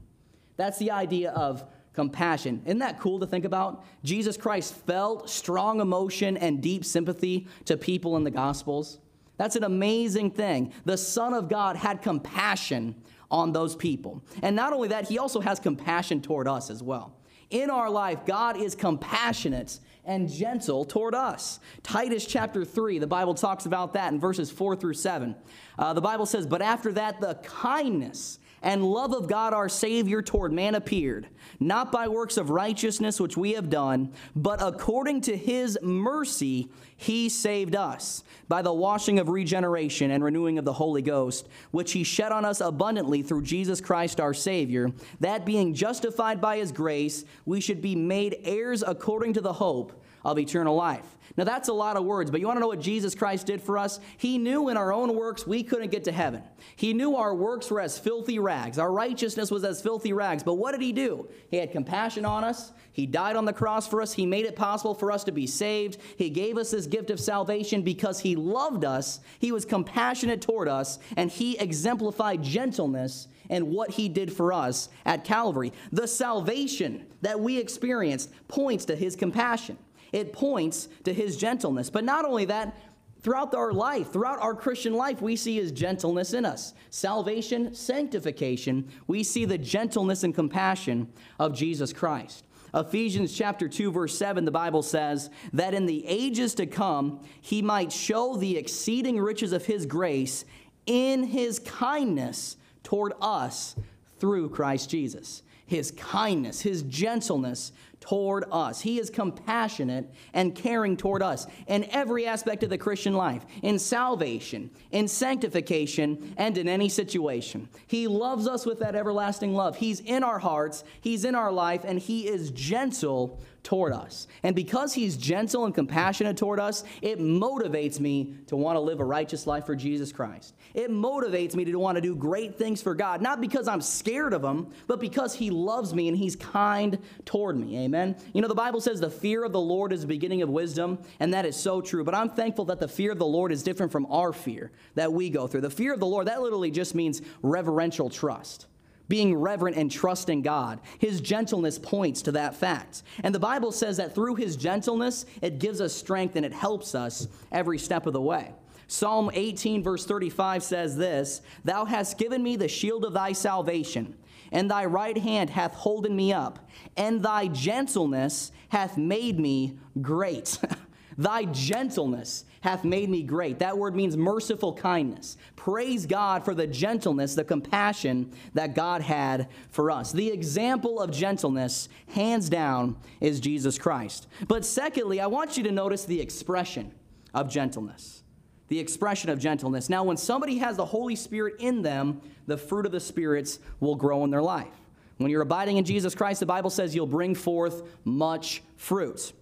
That's 0.57 0.77
the 0.77 0.91
idea 0.91 1.31
of 1.31 1.65
compassion. 1.93 2.61
Isn't 2.65 2.79
that 2.79 2.99
cool 2.99 3.19
to 3.19 3.25
think 3.25 3.45
about? 3.45 3.83
Jesus 4.03 4.37
Christ 4.37 4.75
felt 4.75 5.29
strong 5.29 5.81
emotion 5.81 6.37
and 6.37 6.61
deep 6.61 6.85
sympathy 6.85 7.47
to 7.65 7.75
people 7.75 8.15
in 8.15 8.23
the 8.23 8.31
Gospels. 8.31 8.99
That's 9.37 9.55
an 9.55 9.63
amazing 9.63 10.31
thing. 10.31 10.71
The 10.85 10.97
Son 10.97 11.33
of 11.33 11.49
God 11.49 11.75
had 11.75 12.01
compassion 12.01 12.95
on 13.31 13.53
those 13.53 13.75
people. 13.75 14.23
And 14.43 14.55
not 14.55 14.71
only 14.71 14.89
that, 14.89 15.07
he 15.07 15.17
also 15.17 15.39
has 15.39 15.59
compassion 15.59 16.21
toward 16.21 16.47
us 16.47 16.69
as 16.69 16.83
well. 16.83 17.15
In 17.49 17.69
our 17.69 17.89
life, 17.89 18.25
God 18.25 18.57
is 18.57 18.75
compassionate 18.75 19.79
and 20.05 20.29
gentle 20.29 20.85
toward 20.85 21.15
us. 21.15 21.59
Titus 21.83 22.25
chapter 22.25 22.63
3, 22.65 22.99
the 22.99 23.07
Bible 23.07 23.33
talks 23.33 23.65
about 23.65 23.93
that 23.93 24.13
in 24.13 24.19
verses 24.19 24.51
4 24.51 24.75
through 24.75 24.93
7. 24.93 25.35
Uh, 25.77 25.93
the 25.93 26.01
Bible 26.01 26.25
says, 26.25 26.45
But 26.45 26.61
after 26.61 26.91
that, 26.93 27.21
the 27.21 27.35
kindness 27.43 28.39
and 28.65 28.83
love 28.83 29.13
of 29.13 29.27
God 29.27 29.53
our 29.53 29.69
Savior 29.69 30.23
toward 30.23 30.51
man 30.51 30.73
appeared, 30.73 31.27
not 31.59 31.91
by 31.91 32.07
works 32.07 32.35
of 32.35 32.49
righteousness 32.49 33.19
which 33.19 33.37
we 33.37 33.53
have 33.53 33.69
done, 33.69 34.11
but 34.35 34.59
according 34.59 35.21
to 35.21 35.37
his 35.37 35.77
mercy 35.83 36.67
he 36.97 37.29
saved 37.29 37.75
us 37.75 38.23
by 38.47 38.63
the 38.63 38.73
washing 38.73 39.19
of 39.19 39.29
regeneration 39.29 40.09
and 40.09 40.23
renewing 40.23 40.57
of 40.57 40.65
the 40.65 40.73
Holy 40.73 41.03
Ghost, 41.03 41.47
which 41.69 41.91
he 41.91 42.03
shed 42.03 42.31
on 42.31 42.43
us 42.43 42.59
abundantly 42.59 43.21
through 43.21 43.43
Jesus 43.43 43.79
Christ 43.79 44.19
our 44.19 44.33
Savior, 44.33 44.91
that 45.19 45.45
being 45.45 45.75
justified 45.75 46.41
by 46.41 46.57
his 46.57 46.71
grace, 46.71 47.23
we 47.45 47.61
should 47.61 47.83
be 47.83 47.95
made 47.95 48.39
heirs 48.43 48.83
according 48.85 49.33
to 49.33 49.41
the 49.41 49.53
hope 49.53 50.01
of 50.25 50.39
eternal 50.39 50.75
life. 50.75 51.05
Now, 51.37 51.43
that's 51.43 51.69
a 51.69 51.73
lot 51.73 51.97
of 51.97 52.05
words, 52.05 52.31
but 52.31 52.39
you 52.39 52.47
want 52.47 52.57
to 52.57 52.61
know 52.61 52.67
what 52.67 52.79
Jesus 52.79 53.13
Christ 53.13 53.45
did 53.45 53.61
for 53.61 53.77
us? 53.77 53.99
He 54.17 54.37
knew 54.37 54.69
in 54.69 54.77
our 54.77 54.91
own 54.91 55.15
works 55.15 55.45
we 55.45 55.63
couldn't 55.63 55.91
get 55.91 56.05
to 56.05 56.11
heaven. 56.11 56.41
He 56.75 56.93
knew 56.93 57.15
our 57.15 57.35
works 57.35 57.69
were 57.69 57.81
as 57.81 57.99
filthy 57.99 58.39
rags. 58.39 58.79
Our 58.79 58.91
righteousness 58.91 59.51
was 59.51 59.63
as 59.63 59.81
filthy 59.81 60.13
rags. 60.13 60.43
But 60.43 60.55
what 60.55 60.71
did 60.71 60.81
He 60.81 60.93
do? 60.93 61.27
He 61.51 61.57
had 61.57 61.71
compassion 61.71 62.25
on 62.25 62.43
us. 62.43 62.71
He 62.91 63.05
died 63.05 63.35
on 63.35 63.45
the 63.45 63.53
cross 63.53 63.87
for 63.87 64.01
us. 64.01 64.13
He 64.13 64.25
made 64.25 64.45
it 64.45 64.55
possible 64.55 64.95
for 64.95 65.11
us 65.11 65.25
to 65.25 65.31
be 65.31 65.45
saved. 65.45 65.97
He 66.17 66.29
gave 66.29 66.57
us 66.57 66.71
this 66.71 66.87
gift 66.87 67.09
of 67.09 67.19
salvation 67.19 67.81
because 67.81 68.19
He 68.19 68.35
loved 68.35 68.85
us. 68.85 69.19
He 69.39 69.51
was 69.51 69.65
compassionate 69.65 70.41
toward 70.41 70.69
us, 70.69 70.99
and 71.17 71.29
He 71.29 71.57
exemplified 71.59 72.41
gentleness 72.41 73.27
and 73.49 73.69
what 73.69 73.91
he 73.91 74.09
did 74.09 74.33
for 74.33 74.51
us 74.51 74.89
at 75.05 75.23
Calvary. 75.23 75.71
The 75.91 76.07
salvation 76.07 77.05
that 77.21 77.39
we 77.39 77.59
experienced 77.59 78.31
points 78.47 78.85
to 78.85 78.95
his 78.95 79.15
compassion 79.15 79.77
it 80.15 80.31
points 80.31 80.87
to 81.03 81.13
his 81.13 81.35
gentleness. 81.35 81.89
But 81.89 82.05
not 82.05 82.23
only 82.23 82.45
that, 82.45 82.77
throughout 83.21 83.53
our 83.53 83.73
life, 83.73 84.13
throughout 84.13 84.39
our 84.39 84.55
Christian 84.55 84.93
life, 84.93 85.21
we 85.21 85.35
see 85.35 85.55
his 85.55 85.73
gentleness 85.73 86.33
in 86.33 86.45
us. 86.45 86.73
Salvation, 86.89 87.75
sanctification, 87.75 88.89
we 89.07 89.23
see 89.23 89.43
the 89.43 89.57
gentleness 89.57 90.23
and 90.23 90.33
compassion 90.33 91.11
of 91.37 91.53
Jesus 91.53 91.91
Christ. 91.91 92.45
Ephesians 92.73 93.35
chapter 93.35 93.69
2 93.69 93.91
verse 93.91 94.17
7 94.17 94.43
the 94.43 94.51
Bible 94.51 94.81
says 94.81 95.29
that 95.53 95.73
in 95.73 95.85
the 95.85 96.05
ages 96.05 96.53
to 96.55 96.65
come 96.65 97.21
he 97.39 97.61
might 97.61 97.89
show 97.89 98.35
the 98.35 98.57
exceeding 98.57 99.17
riches 99.17 99.53
of 99.53 99.65
his 99.65 99.85
grace 99.85 100.43
in 100.85 101.23
his 101.23 101.59
kindness 101.59 102.57
toward 102.83 103.13
us 103.21 103.77
through 104.19 104.49
Christ 104.49 104.89
Jesus. 104.89 105.41
His 105.65 105.91
kindness, 105.91 106.61
his 106.61 106.83
gentleness 106.83 107.71
toward 107.99 108.43
us. 108.51 108.81
He 108.81 108.99
is 108.99 109.09
compassionate 109.09 110.13
and 110.33 110.53
caring 110.53 110.95
toward 110.95 111.23
us 111.23 111.47
in 111.67 111.85
every 111.85 112.27
aspect 112.27 112.61
of 112.61 112.69
the 112.69 112.77
Christian 112.77 113.13
life, 113.13 113.43
in 113.63 113.79
salvation, 113.79 114.69
in 114.91 115.07
sanctification, 115.07 116.35
and 116.37 116.55
in 116.57 116.67
any 116.67 116.87
situation. 116.87 117.67
He 117.87 118.07
loves 118.07 118.47
us 118.47 118.63
with 118.65 118.79
that 118.79 118.95
everlasting 118.95 119.55
love. 119.55 119.77
He's 119.77 120.01
in 120.01 120.23
our 120.23 120.37
hearts, 120.37 120.83
He's 121.01 121.25
in 121.25 121.33
our 121.33 121.51
life, 121.51 121.81
and 121.83 121.97
He 121.97 122.27
is 122.27 122.51
gentle 122.51 123.39
toward 123.65 123.91
us. 123.91 124.27
And 124.43 124.55
because 124.55 124.93
he's 124.93 125.17
gentle 125.17 125.65
and 125.65 125.73
compassionate 125.73 126.37
toward 126.37 126.59
us, 126.59 126.83
it 127.01 127.19
motivates 127.19 127.99
me 127.99 128.35
to 128.47 128.55
want 128.55 128.75
to 128.75 128.79
live 128.79 128.99
a 128.99 129.03
righteous 129.03 129.47
life 129.47 129.65
for 129.65 129.75
Jesus 129.75 130.13
Christ. 130.13 130.53
It 130.75 130.91
motivates 130.91 131.55
me 131.55 131.65
to 131.65 131.75
want 131.79 131.95
to 131.95 132.01
do 132.01 132.15
great 132.15 132.57
things 132.57 132.81
for 132.81 132.93
God, 132.93 133.21
not 133.21 133.41
because 133.41 133.67
I'm 133.67 133.81
scared 133.81 134.33
of 134.33 134.43
him, 134.43 134.67
but 134.87 134.99
because 134.99 135.33
he 135.33 135.49
loves 135.49 135.95
me 135.95 136.07
and 136.07 136.15
he's 136.15 136.35
kind 136.35 136.99
toward 137.25 137.57
me. 137.57 137.77
Amen. 137.79 138.15
You 138.33 138.41
know, 138.41 138.47
the 138.47 138.55
Bible 138.55 138.79
says 138.79 139.01
the 139.01 139.09
fear 139.09 139.43
of 139.43 139.51
the 139.51 139.59
Lord 139.59 139.91
is 139.91 140.01
the 140.01 140.07
beginning 140.07 140.43
of 140.43 140.49
wisdom, 140.49 140.99
and 141.19 141.33
that 141.33 141.45
is 141.45 141.55
so 141.55 141.81
true. 141.81 142.03
But 142.03 142.13
I'm 142.13 142.29
thankful 142.29 142.65
that 142.65 142.79
the 142.79 142.87
fear 142.87 143.11
of 143.11 143.17
the 143.17 143.25
Lord 143.25 143.51
is 143.51 143.63
different 143.63 143.91
from 143.91 144.05
our 144.11 144.31
fear 144.31 144.71
that 144.93 145.11
we 145.11 145.31
go 145.31 145.47
through. 145.47 145.61
The 145.61 145.71
fear 145.71 145.91
of 145.91 145.99
the 145.99 146.05
Lord, 146.05 146.27
that 146.27 146.41
literally 146.41 146.69
just 146.69 146.93
means 146.93 147.23
reverential 147.41 148.11
trust 148.11 148.67
being 149.07 149.35
reverent 149.35 149.77
and 149.77 149.91
trusting 149.91 150.41
God. 150.41 150.79
His 150.99 151.21
gentleness 151.21 151.77
points 151.77 152.21
to 152.23 152.31
that 152.33 152.55
fact. 152.55 153.03
And 153.23 153.33
the 153.33 153.39
Bible 153.39 153.71
says 153.71 153.97
that 153.97 154.15
through 154.15 154.35
his 154.35 154.55
gentleness, 154.55 155.25
it 155.41 155.59
gives 155.59 155.81
us 155.81 155.93
strength 155.93 156.35
and 156.35 156.45
it 156.45 156.53
helps 156.53 156.95
us 156.95 157.27
every 157.51 157.77
step 157.77 158.05
of 158.05 158.13
the 158.13 158.21
way. 158.21 158.51
Psalm 158.87 159.31
18, 159.33 159.83
verse 159.83 160.05
35 160.05 160.63
says 160.63 160.95
this 160.95 161.41
Thou 161.63 161.85
hast 161.85 162.17
given 162.17 162.43
me 162.43 162.55
the 162.55 162.67
shield 162.67 163.05
of 163.05 163.13
thy 163.13 163.31
salvation, 163.31 164.15
and 164.51 164.69
thy 164.69 164.85
right 164.85 165.17
hand 165.17 165.49
hath 165.49 165.73
holden 165.73 166.15
me 166.15 166.31
up, 166.31 166.69
and 166.95 167.23
thy 167.23 167.47
gentleness 167.47 168.51
hath 168.69 168.97
made 168.97 169.39
me 169.39 169.79
great. 170.01 170.59
thy 171.17 171.45
gentleness 171.45 172.45
hath 172.65 172.83
made 172.83 173.11
me 173.11 173.21
great. 173.21 173.59
That 173.59 173.77
word 173.77 173.95
means 173.95 174.17
merciful 174.17 174.73
kindness. 174.73 175.37
Praise 175.55 176.07
God 176.07 176.43
for 176.43 176.55
the 176.55 176.65
gentleness, 176.65 177.35
the 177.35 177.43
compassion 177.43 178.33
that 178.55 178.73
God 178.73 179.03
had 179.03 179.49
for 179.69 179.91
us. 179.91 180.11
The 180.11 180.31
example 180.31 180.99
of 180.99 181.11
gentleness, 181.11 181.89
hands 182.07 182.49
down, 182.49 182.97
is 183.21 183.39
Jesus 183.39 183.77
Christ. 183.77 184.25
But 184.47 184.65
secondly, 184.65 185.21
I 185.21 185.27
want 185.27 185.57
you 185.57 185.63
to 185.63 185.71
notice 185.71 186.05
the 186.05 186.19
expression 186.19 186.91
of 187.35 187.51
gentleness. 187.51 188.23
The 188.69 188.79
expression 188.79 189.29
of 189.29 189.37
gentleness. 189.37 189.87
Now, 189.87 190.03
when 190.03 190.17
somebody 190.17 190.57
has 190.57 190.75
the 190.75 190.85
Holy 190.85 191.15
Spirit 191.15 191.57
in 191.59 191.83
them, 191.83 192.19
the 192.47 192.57
fruit 192.57 192.87
of 192.87 192.91
the 192.91 192.99
spirits 192.99 193.59
will 193.79 193.95
grow 193.95 194.23
in 194.23 194.31
their 194.31 194.41
life. 194.41 194.73
When 195.17 195.29
you're 195.29 195.43
abiding 195.43 195.77
in 195.77 195.85
Jesus 195.85 196.15
Christ, 196.15 196.39
the 196.39 196.47
Bible 196.47 196.71
says 196.71 196.95
you'll 196.95 197.05
bring 197.05 197.35
forth 197.35 197.83
much 198.05 198.63
fruit. 198.75 199.33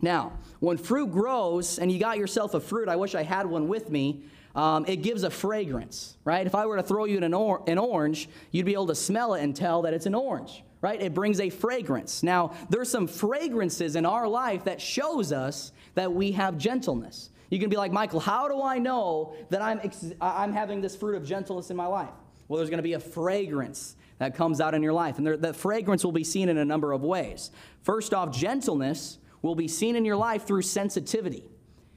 Now, 0.00 0.32
when 0.60 0.78
fruit 0.78 1.10
grows 1.10 1.78
and 1.78 1.90
you 1.90 1.98
got 1.98 2.18
yourself 2.18 2.54
a 2.54 2.60
fruit, 2.60 2.88
I 2.88 2.96
wish 2.96 3.14
I 3.14 3.22
had 3.22 3.46
one 3.46 3.68
with 3.68 3.90
me, 3.90 4.22
um, 4.54 4.84
it 4.88 5.02
gives 5.02 5.22
a 5.24 5.30
fragrance, 5.30 6.16
right? 6.24 6.46
If 6.46 6.54
I 6.54 6.66
were 6.66 6.76
to 6.76 6.82
throw 6.82 7.04
you 7.04 7.18
an, 7.18 7.34
or- 7.34 7.62
an 7.66 7.78
orange, 7.78 8.28
you'd 8.50 8.66
be 8.66 8.72
able 8.72 8.86
to 8.88 8.94
smell 8.94 9.34
it 9.34 9.42
and 9.42 9.54
tell 9.54 9.82
that 9.82 9.94
it's 9.94 10.06
an 10.06 10.14
orange, 10.14 10.64
right? 10.80 11.00
It 11.00 11.14
brings 11.14 11.40
a 11.40 11.50
fragrance. 11.50 12.22
Now, 12.22 12.52
there's 12.70 12.90
some 12.90 13.06
fragrances 13.06 13.94
in 13.94 14.06
our 14.06 14.26
life 14.26 14.64
that 14.64 14.80
shows 14.80 15.32
us 15.32 15.72
that 15.94 16.12
we 16.12 16.32
have 16.32 16.58
gentleness. 16.58 17.30
You 17.50 17.58
can 17.58 17.70
be 17.70 17.76
like, 17.76 17.92
Michael, 17.92 18.20
how 18.20 18.48
do 18.48 18.62
I 18.62 18.78
know 18.78 19.34
that 19.50 19.62
I'm, 19.62 19.80
ex- 19.82 20.12
I'm 20.20 20.52
having 20.52 20.80
this 20.80 20.96
fruit 20.96 21.16
of 21.16 21.24
gentleness 21.24 21.70
in 21.70 21.76
my 21.76 21.86
life? 21.86 22.10
Well, 22.46 22.58
there's 22.58 22.70
going 22.70 22.78
to 22.78 22.82
be 22.82 22.94
a 22.94 23.00
fragrance 23.00 23.96
that 24.18 24.34
comes 24.34 24.60
out 24.60 24.74
in 24.74 24.82
your 24.82 24.92
life. 24.92 25.18
And 25.18 25.26
there, 25.26 25.36
that 25.36 25.56
fragrance 25.56 26.04
will 26.04 26.12
be 26.12 26.24
seen 26.24 26.48
in 26.48 26.58
a 26.58 26.64
number 26.64 26.92
of 26.92 27.02
ways. 27.02 27.50
First 27.82 28.12
off, 28.12 28.36
gentleness 28.36 29.18
will 29.42 29.54
be 29.54 29.68
seen 29.68 29.96
in 29.96 30.04
your 30.04 30.16
life 30.16 30.46
through 30.46 30.62
sensitivity. 30.62 31.44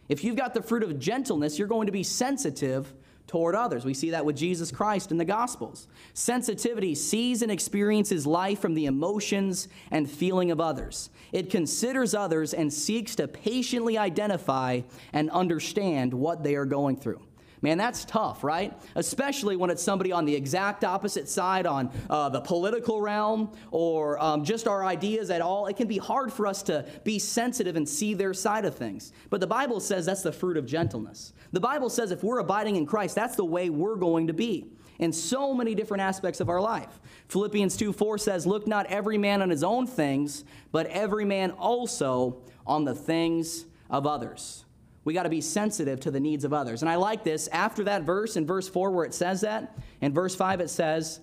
If 0.10 0.24
you've 0.24 0.36
got 0.36 0.54
the 0.54 0.62
fruit 0.62 0.84
of 0.84 1.00
gentleness, 1.00 1.58
you're 1.58 1.68
going 1.68 1.86
to 1.86 1.92
be 1.92 2.04
sensitive 2.04 2.94
toward 3.28 3.56
others. 3.56 3.86
We 3.86 3.94
see 3.94 4.10
that 4.10 4.26
with 4.26 4.36
Jesus 4.36 4.72
Christ 4.72 5.12
in 5.12 5.18
the 5.18 5.24
Gospels. 5.24 5.88
Sensitivity 6.14 6.94
sees 6.96 7.42
and 7.42 7.50
experiences 7.50 8.28
life 8.28 8.60
from 8.60 8.74
the 8.74 8.88
emotions 8.88 9.70
and 9.90 10.10
feeling 10.10 10.52
of 10.52 10.60
others. 10.60 11.10
It 11.32 11.50
considers 11.50 12.14
others 12.14 12.54
and 12.54 12.74
seeks 12.74 13.16
to 13.16 13.30
patiently 13.30 13.98
identify 13.98 14.82
and 15.14 15.30
understand 15.30 16.14
what 16.14 16.44
they 16.44 16.56
are 16.56 16.66
going 16.66 16.98
through. 16.98 17.22
Man, 17.62 17.78
that's 17.78 18.06
tough, 18.06 18.44
right? 18.44 18.74
Especially 18.96 19.56
when 19.56 19.70
it's 19.70 19.84
somebody 19.84 20.12
on 20.12 20.26
the 20.26 20.36
exact 20.36 20.84
opposite 20.84 21.30
side 21.30 21.68
on 21.68 21.92
uh, 22.10 22.30
the 22.30 22.42
political 22.42 23.00
realm 23.02 23.52
or 23.70 24.22
um, 24.22 24.44
just 24.44 24.68
our 24.68 24.84
ideas 24.84 25.30
at 25.30 25.42
all. 25.42 25.68
It 25.68 25.78
can 25.78 25.88
be 25.88 26.00
hard 26.00 26.34
for 26.34 26.48
us 26.48 26.64
to 26.64 26.86
be 27.04 27.20
sensitive 27.20 27.76
and 27.76 27.88
see 27.88 28.16
their 28.16 28.34
side 28.34 28.66
of 28.66 28.76
things. 28.76 29.14
But 29.30 29.42
the 29.42 29.48
Bible 29.48 29.80
says 29.80 30.08
that's 30.08 30.24
the 30.24 30.32
fruit 30.32 30.58
of 30.58 30.66
gentleness. 30.66 31.34
The 31.52 31.60
Bible 31.60 31.92
says 31.92 32.12
if 32.12 32.24
we're 32.24 32.40
abiding 32.40 32.78
in 32.78 32.88
Christ, 32.88 33.14
that's 33.14 33.36
the 33.36 33.46
way 33.46 33.70
we're 33.70 33.96
going 33.96 34.28
to 34.28 34.34
be 34.34 34.72
in 34.98 35.14
so 35.14 35.54
many 35.54 35.76
different 35.76 36.02
aspects 36.02 36.40
of 36.40 36.50
our 36.50 36.62
life. 36.62 37.00
Philippians 37.28 37.78
2 37.78 37.94
4 37.94 38.18
says, 38.18 38.48
Look 38.48 38.66
not 38.66 38.88
every 38.88 39.20
man 39.20 39.44
on 39.44 39.52
his 39.52 39.64
own 39.64 39.86
things, 39.86 40.46
but 40.72 40.88
every 40.88 41.26
man 41.26 41.52
also 41.52 42.42
on 42.66 42.86
the 42.86 42.96
things 42.96 43.66
of 43.90 44.08
others. 44.08 44.66
We 45.04 45.14
got 45.14 45.24
to 45.24 45.30
be 45.30 45.42
sensitive 45.42 46.00
to 46.02 46.12
the 46.12 46.20
needs 46.20 46.44
of 46.44 46.54
others. 46.54 46.82
And 46.84 46.90
I 46.90 46.96
like 46.96 47.24
this. 47.24 47.48
After 47.48 47.84
that 47.86 48.04
verse, 48.04 48.36
in 48.36 48.46
verse 48.46 48.70
4, 48.70 48.92
where 48.92 49.06
it 49.06 49.14
says 49.14 49.42
that, 49.42 49.78
in 50.00 50.14
verse 50.14 50.36
5, 50.36 50.62
it 50.62 50.70
says, 50.70 51.20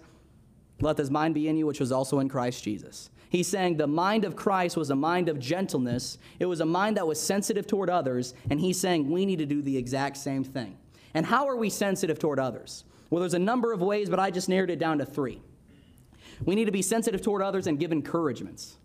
Let 0.80 0.96
this 0.96 1.10
mind 1.10 1.34
be 1.34 1.48
in 1.48 1.56
you, 1.56 1.66
which 1.66 1.80
was 1.80 1.92
also 1.92 2.18
in 2.18 2.28
Christ 2.28 2.64
Jesus. 2.64 3.10
He's 3.30 3.46
saying 3.46 3.76
the 3.76 3.86
mind 3.86 4.24
of 4.24 4.36
Christ 4.36 4.76
was 4.76 4.90
a 4.90 4.96
mind 4.96 5.28
of 5.28 5.38
gentleness, 5.38 6.18
it 6.38 6.46
was 6.46 6.60
a 6.60 6.66
mind 6.66 6.96
that 6.96 7.06
was 7.06 7.20
sensitive 7.20 7.66
toward 7.66 7.90
others, 7.90 8.34
and 8.50 8.58
he's 8.58 8.80
saying 8.80 9.10
we 9.10 9.26
need 9.26 9.38
to 9.38 9.46
do 9.46 9.62
the 9.62 9.76
exact 9.76 10.16
same 10.16 10.44
thing. 10.44 10.78
And 11.14 11.26
how 11.26 11.46
are 11.46 11.56
we 11.56 11.70
sensitive 11.70 12.18
toward 12.18 12.38
others? 12.38 12.84
Well, 13.10 13.20
there's 13.20 13.34
a 13.34 13.38
number 13.38 13.72
of 13.72 13.80
ways, 13.80 14.08
but 14.10 14.18
I 14.18 14.30
just 14.30 14.48
narrowed 14.48 14.70
it 14.70 14.78
down 14.78 14.98
to 14.98 15.06
three. 15.06 15.40
We 16.44 16.54
need 16.54 16.66
to 16.66 16.72
be 16.72 16.82
sensitive 16.82 17.22
toward 17.22 17.42
others 17.42 17.66
and 17.66 17.78
give 17.78 17.92
encouragements. 17.92 18.76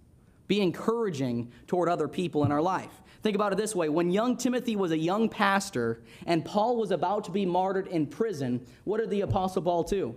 Be 0.47 0.61
encouraging 0.61 1.51
toward 1.67 1.89
other 1.89 2.07
people 2.07 2.43
in 2.43 2.51
our 2.51 2.61
life. 2.61 2.91
Think 3.23 3.35
about 3.35 3.53
it 3.53 3.55
this 3.55 3.73
way 3.73 3.87
when 3.87 4.11
young 4.11 4.35
Timothy 4.35 4.75
was 4.75 4.91
a 4.91 4.97
young 4.97 5.29
pastor 5.29 6.03
and 6.25 6.43
Paul 6.43 6.75
was 6.75 6.91
about 6.91 7.23
to 7.23 7.31
be 7.31 7.45
martyred 7.45 7.87
in 7.87 8.05
prison, 8.05 8.65
what 8.83 8.99
did 8.99 9.09
the 9.09 9.21
Apostle 9.21 9.61
Paul 9.61 9.83
do? 9.83 10.13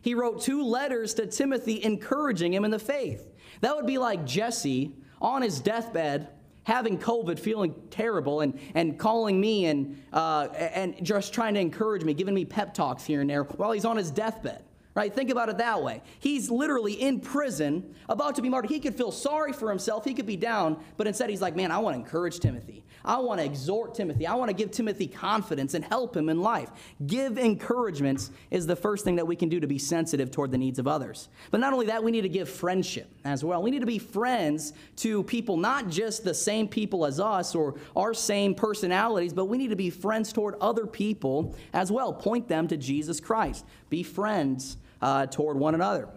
He 0.00 0.14
wrote 0.14 0.40
two 0.40 0.64
letters 0.64 1.12
to 1.14 1.26
Timothy 1.26 1.84
encouraging 1.84 2.54
him 2.54 2.64
in 2.64 2.70
the 2.70 2.78
faith. 2.78 3.28
That 3.60 3.76
would 3.76 3.86
be 3.86 3.98
like 3.98 4.24
Jesse 4.24 4.94
on 5.20 5.42
his 5.42 5.60
deathbed 5.60 6.28
having 6.64 6.98
COVID, 6.98 7.38
feeling 7.38 7.74
terrible, 7.90 8.40
and, 8.40 8.58
and 8.74 8.98
calling 8.98 9.40
me 9.40 9.66
and, 9.66 10.02
uh, 10.12 10.48
and 10.54 10.96
just 11.04 11.32
trying 11.32 11.54
to 11.54 11.60
encourage 11.60 12.02
me, 12.02 12.12
giving 12.12 12.34
me 12.34 12.44
pep 12.44 12.74
talks 12.74 13.04
here 13.04 13.20
and 13.20 13.30
there 13.30 13.44
while 13.44 13.70
he's 13.70 13.84
on 13.84 13.96
his 13.96 14.10
deathbed 14.10 14.65
right? 14.96 15.14
Think 15.14 15.30
about 15.30 15.50
it 15.50 15.58
that 15.58 15.82
way. 15.82 16.02
He's 16.18 16.50
literally 16.50 16.94
in 16.94 17.20
prison, 17.20 17.94
about 18.08 18.34
to 18.36 18.42
be 18.42 18.48
martyred. 18.48 18.70
He 18.70 18.80
could 18.80 18.96
feel 18.96 19.12
sorry 19.12 19.52
for 19.52 19.68
himself, 19.68 20.04
he 20.04 20.14
could 20.14 20.26
be 20.26 20.36
down, 20.36 20.82
but 20.96 21.06
instead 21.06 21.30
he's 21.30 21.42
like, 21.42 21.54
man, 21.54 21.70
I 21.70 21.78
want 21.78 21.94
to 21.94 22.00
encourage 22.00 22.40
Timothy. 22.40 22.82
I 23.04 23.18
want 23.18 23.38
to 23.38 23.46
exhort 23.46 23.94
Timothy. 23.94 24.26
I 24.26 24.34
want 24.34 24.48
to 24.48 24.54
give 24.54 24.72
Timothy 24.72 25.06
confidence 25.06 25.74
and 25.74 25.84
help 25.84 26.16
him 26.16 26.28
in 26.28 26.40
life. 26.40 26.70
Give 27.06 27.38
encouragements 27.38 28.32
is 28.50 28.66
the 28.66 28.74
first 28.74 29.04
thing 29.04 29.14
that 29.16 29.26
we 29.26 29.36
can 29.36 29.48
do 29.48 29.60
to 29.60 29.66
be 29.68 29.78
sensitive 29.78 30.32
toward 30.32 30.50
the 30.50 30.58
needs 30.58 30.80
of 30.80 30.88
others. 30.88 31.28
But 31.52 31.60
not 31.60 31.72
only 31.72 31.86
that, 31.86 32.02
we 32.02 32.10
need 32.10 32.22
to 32.22 32.28
give 32.28 32.48
friendship 32.48 33.08
as 33.24 33.44
well. 33.44 33.62
We 33.62 33.70
need 33.70 33.80
to 33.80 33.86
be 33.86 34.00
friends 34.00 34.72
to 34.96 35.22
people, 35.22 35.56
not 35.56 35.88
just 35.88 36.24
the 36.24 36.34
same 36.34 36.66
people 36.66 37.06
as 37.06 37.20
us 37.20 37.54
or 37.54 37.76
our 37.94 38.12
same 38.12 38.56
personalities, 38.56 39.32
but 39.32 39.44
we 39.44 39.56
need 39.56 39.70
to 39.70 39.76
be 39.76 39.90
friends 39.90 40.32
toward 40.32 40.56
other 40.60 40.86
people 40.86 41.54
as 41.72 41.92
well. 41.92 42.12
Point 42.12 42.48
them 42.48 42.66
to 42.68 42.76
Jesus 42.76 43.20
Christ. 43.20 43.64
Be 43.88 44.02
friends 44.02 44.78
uh, 45.02 45.26
toward 45.26 45.56
one 45.56 45.74
another. 45.74 46.08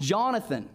Jonathan, 0.00 0.68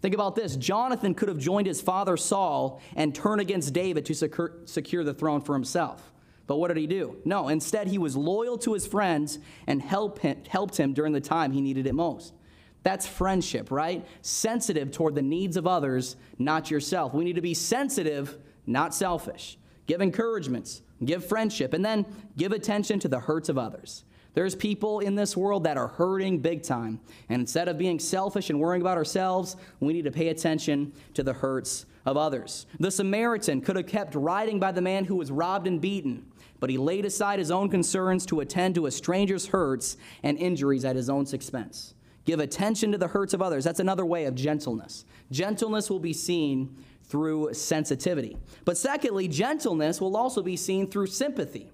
think 0.00 0.14
about 0.14 0.34
this. 0.34 0.56
Jonathan 0.56 1.14
could 1.14 1.28
have 1.28 1.38
joined 1.38 1.66
his 1.66 1.80
father 1.80 2.16
Saul 2.16 2.80
and 2.96 3.14
turn 3.14 3.40
against 3.40 3.72
David 3.72 4.06
to 4.06 4.14
secure, 4.14 4.52
secure 4.64 5.04
the 5.04 5.14
throne 5.14 5.40
for 5.40 5.54
himself. 5.54 6.12
But 6.46 6.56
what 6.56 6.68
did 6.68 6.76
he 6.76 6.86
do? 6.86 7.16
No, 7.24 7.48
instead, 7.48 7.86
he 7.86 7.98
was 7.98 8.16
loyal 8.16 8.58
to 8.58 8.74
his 8.74 8.86
friends 8.86 9.38
and 9.66 9.80
help 9.80 10.18
him, 10.18 10.42
helped 10.48 10.76
him 10.76 10.92
during 10.92 11.12
the 11.12 11.20
time 11.20 11.52
he 11.52 11.60
needed 11.60 11.86
it 11.86 11.94
most. 11.94 12.34
That's 12.82 13.06
friendship, 13.06 13.70
right? 13.70 14.04
Sensitive 14.22 14.90
toward 14.90 15.14
the 15.14 15.22
needs 15.22 15.56
of 15.56 15.66
others, 15.66 16.16
not 16.38 16.70
yourself. 16.70 17.14
We 17.14 17.24
need 17.24 17.36
to 17.36 17.40
be 17.42 17.54
sensitive, 17.54 18.36
not 18.66 18.94
selfish. 18.94 19.56
Give 19.86 20.00
encouragements, 20.00 20.82
give 21.04 21.24
friendship, 21.24 21.74
and 21.74 21.84
then 21.84 22.06
give 22.36 22.52
attention 22.52 22.98
to 23.00 23.08
the 23.08 23.20
hurts 23.20 23.48
of 23.48 23.56
others. 23.56 24.04
There's 24.34 24.54
people 24.54 25.00
in 25.00 25.14
this 25.14 25.36
world 25.36 25.64
that 25.64 25.76
are 25.76 25.88
hurting 25.88 26.38
big 26.38 26.62
time. 26.62 27.00
And 27.28 27.40
instead 27.40 27.68
of 27.68 27.76
being 27.76 27.98
selfish 27.98 28.50
and 28.50 28.58
worrying 28.58 28.80
about 28.80 28.96
ourselves, 28.96 29.56
we 29.80 29.92
need 29.92 30.04
to 30.04 30.10
pay 30.10 30.28
attention 30.28 30.92
to 31.14 31.22
the 31.22 31.34
hurts 31.34 31.86
of 32.06 32.16
others. 32.16 32.66
The 32.80 32.90
Samaritan 32.90 33.60
could 33.60 33.76
have 33.76 33.86
kept 33.86 34.14
riding 34.14 34.58
by 34.58 34.72
the 34.72 34.80
man 34.80 35.04
who 35.04 35.16
was 35.16 35.30
robbed 35.30 35.66
and 35.66 35.80
beaten, 35.80 36.26
but 36.60 36.70
he 36.70 36.78
laid 36.78 37.04
aside 37.04 37.38
his 37.38 37.50
own 37.50 37.68
concerns 37.68 38.24
to 38.26 38.40
attend 38.40 38.74
to 38.76 38.86
a 38.86 38.90
stranger's 38.90 39.48
hurts 39.48 39.96
and 40.22 40.38
injuries 40.38 40.84
at 40.84 40.96
his 40.96 41.10
own 41.10 41.26
expense. 41.32 41.94
Give 42.24 42.40
attention 42.40 42.92
to 42.92 42.98
the 42.98 43.08
hurts 43.08 43.34
of 43.34 43.42
others. 43.42 43.64
That's 43.64 43.80
another 43.80 44.06
way 44.06 44.24
of 44.24 44.34
gentleness. 44.34 45.04
Gentleness 45.30 45.90
will 45.90 45.98
be 45.98 46.12
seen 46.12 46.76
through 47.04 47.52
sensitivity. 47.52 48.36
But 48.64 48.76
secondly, 48.76 49.28
gentleness 49.28 50.00
will 50.00 50.16
also 50.16 50.40
be 50.40 50.56
seen 50.56 50.88
through 50.88 51.08
sympathy. 51.08 51.68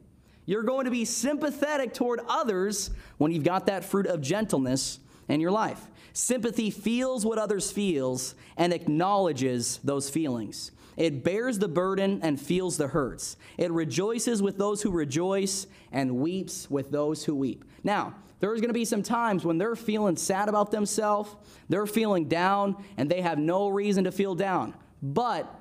You're 0.49 0.63
going 0.63 0.87
to 0.87 0.91
be 0.91 1.05
sympathetic 1.05 1.93
toward 1.93 2.21
others 2.27 2.89
when 3.19 3.33
you've 3.33 3.45
got 3.45 3.67
that 3.67 3.85
fruit 3.85 4.07
of 4.07 4.23
gentleness 4.23 4.99
in 5.29 5.43
your 5.43 5.51
life. 5.51 5.91
Sympathy 6.15 6.71
feels 6.71 7.27
what 7.27 7.37
others 7.37 7.71
feels 7.71 8.35
and 8.57 8.73
acknowledges 8.73 9.79
those 9.85 10.09
feelings. 10.09 10.71
It 10.97 11.23
bears 11.23 11.59
the 11.59 11.69
burden 11.69 12.21
and 12.23 12.41
feels 12.41 12.79
the 12.79 12.89
hurts. 12.89 13.37
It 13.59 13.71
rejoices 13.71 14.41
with 14.41 14.57
those 14.57 14.81
who 14.81 14.91
rejoice 14.91 15.67
and 15.93 16.17
weeps 16.17 16.71
with 16.71 16.91
those 16.91 17.27
who 17.27 17.35
weep. 17.35 17.67
Now, 17.85 18.15
there's 18.41 18.63
going 18.63 18.71
to 18.71 18.73
be 18.75 18.87
some 18.87 19.03
times 19.03 19.45
when 19.45 19.59
they're 19.59 19.77
feeling 19.77 20.17
sad 20.17 20.49
about 20.49 20.71
themselves, 20.71 21.37
they're 21.69 21.87
feeling 21.87 22.27
down, 22.27 22.83
and 22.97 23.11
they 23.11 23.21
have 23.21 23.39
no 23.39 23.69
reason 23.69 24.05
to 24.05 24.13
feel 24.13 24.35
down. 24.35 24.73
But 25.03 25.55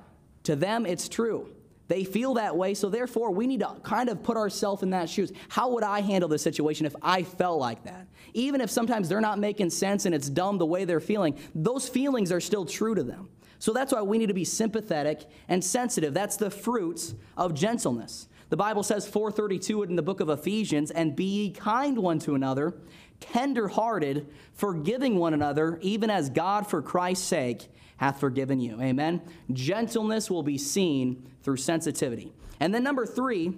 to 0.44 0.56
them, 0.56 0.86
it's 0.86 1.10
true. 1.10 1.50
They 1.88 2.04
feel 2.04 2.34
that 2.34 2.54
way, 2.54 2.74
so 2.74 2.90
therefore 2.90 3.30
we 3.30 3.46
need 3.46 3.60
to 3.60 3.76
kind 3.82 4.10
of 4.10 4.22
put 4.22 4.36
ourselves 4.36 4.82
in 4.82 4.90
that 4.90 5.08
shoes. 5.08 5.32
How 5.48 5.70
would 5.70 5.82
I 5.82 6.02
handle 6.02 6.28
this 6.28 6.42
situation 6.42 6.84
if 6.84 6.94
I 7.02 7.22
felt 7.22 7.58
like 7.58 7.84
that? 7.84 8.06
Even 8.34 8.60
if 8.60 8.70
sometimes 8.70 9.08
they're 9.08 9.22
not 9.22 9.38
making 9.38 9.70
sense 9.70 10.04
and 10.04 10.14
it's 10.14 10.28
dumb 10.28 10.58
the 10.58 10.66
way 10.66 10.84
they're 10.84 11.00
feeling, 11.00 11.38
those 11.54 11.88
feelings 11.88 12.30
are 12.30 12.40
still 12.40 12.66
true 12.66 12.94
to 12.94 13.02
them. 13.02 13.30
So 13.58 13.72
that's 13.72 13.92
why 13.92 14.02
we 14.02 14.18
need 14.18 14.26
to 14.26 14.34
be 14.34 14.44
sympathetic 14.44 15.24
and 15.48 15.64
sensitive. 15.64 16.12
That's 16.12 16.36
the 16.36 16.50
fruits 16.50 17.14
of 17.36 17.54
gentleness. 17.54 18.28
The 18.50 18.56
Bible 18.56 18.82
says 18.82 19.06
432 19.06 19.82
in 19.84 19.96
the 19.96 20.02
book 20.02 20.20
of 20.20 20.28
Ephesians, 20.28 20.90
and 20.90 21.16
be 21.16 21.24
ye 21.24 21.50
kind 21.50 21.98
one 21.98 22.18
to 22.20 22.34
another, 22.34 22.74
tender-hearted, 23.20 24.28
forgiving 24.52 25.16
one 25.16 25.34
another, 25.34 25.78
even 25.82 26.08
as 26.08 26.30
God 26.30 26.66
for 26.66 26.80
Christ's 26.80 27.26
sake 27.26 27.68
hath 27.98 28.18
forgiven 28.18 28.58
you. 28.60 28.80
Amen. 28.80 29.20
Gentleness 29.52 30.30
will 30.30 30.42
be 30.42 30.58
seen 30.58 31.30
through 31.42 31.58
sensitivity. 31.58 32.32
And 32.60 32.74
then 32.74 32.82
number 32.82 33.06
3, 33.06 33.54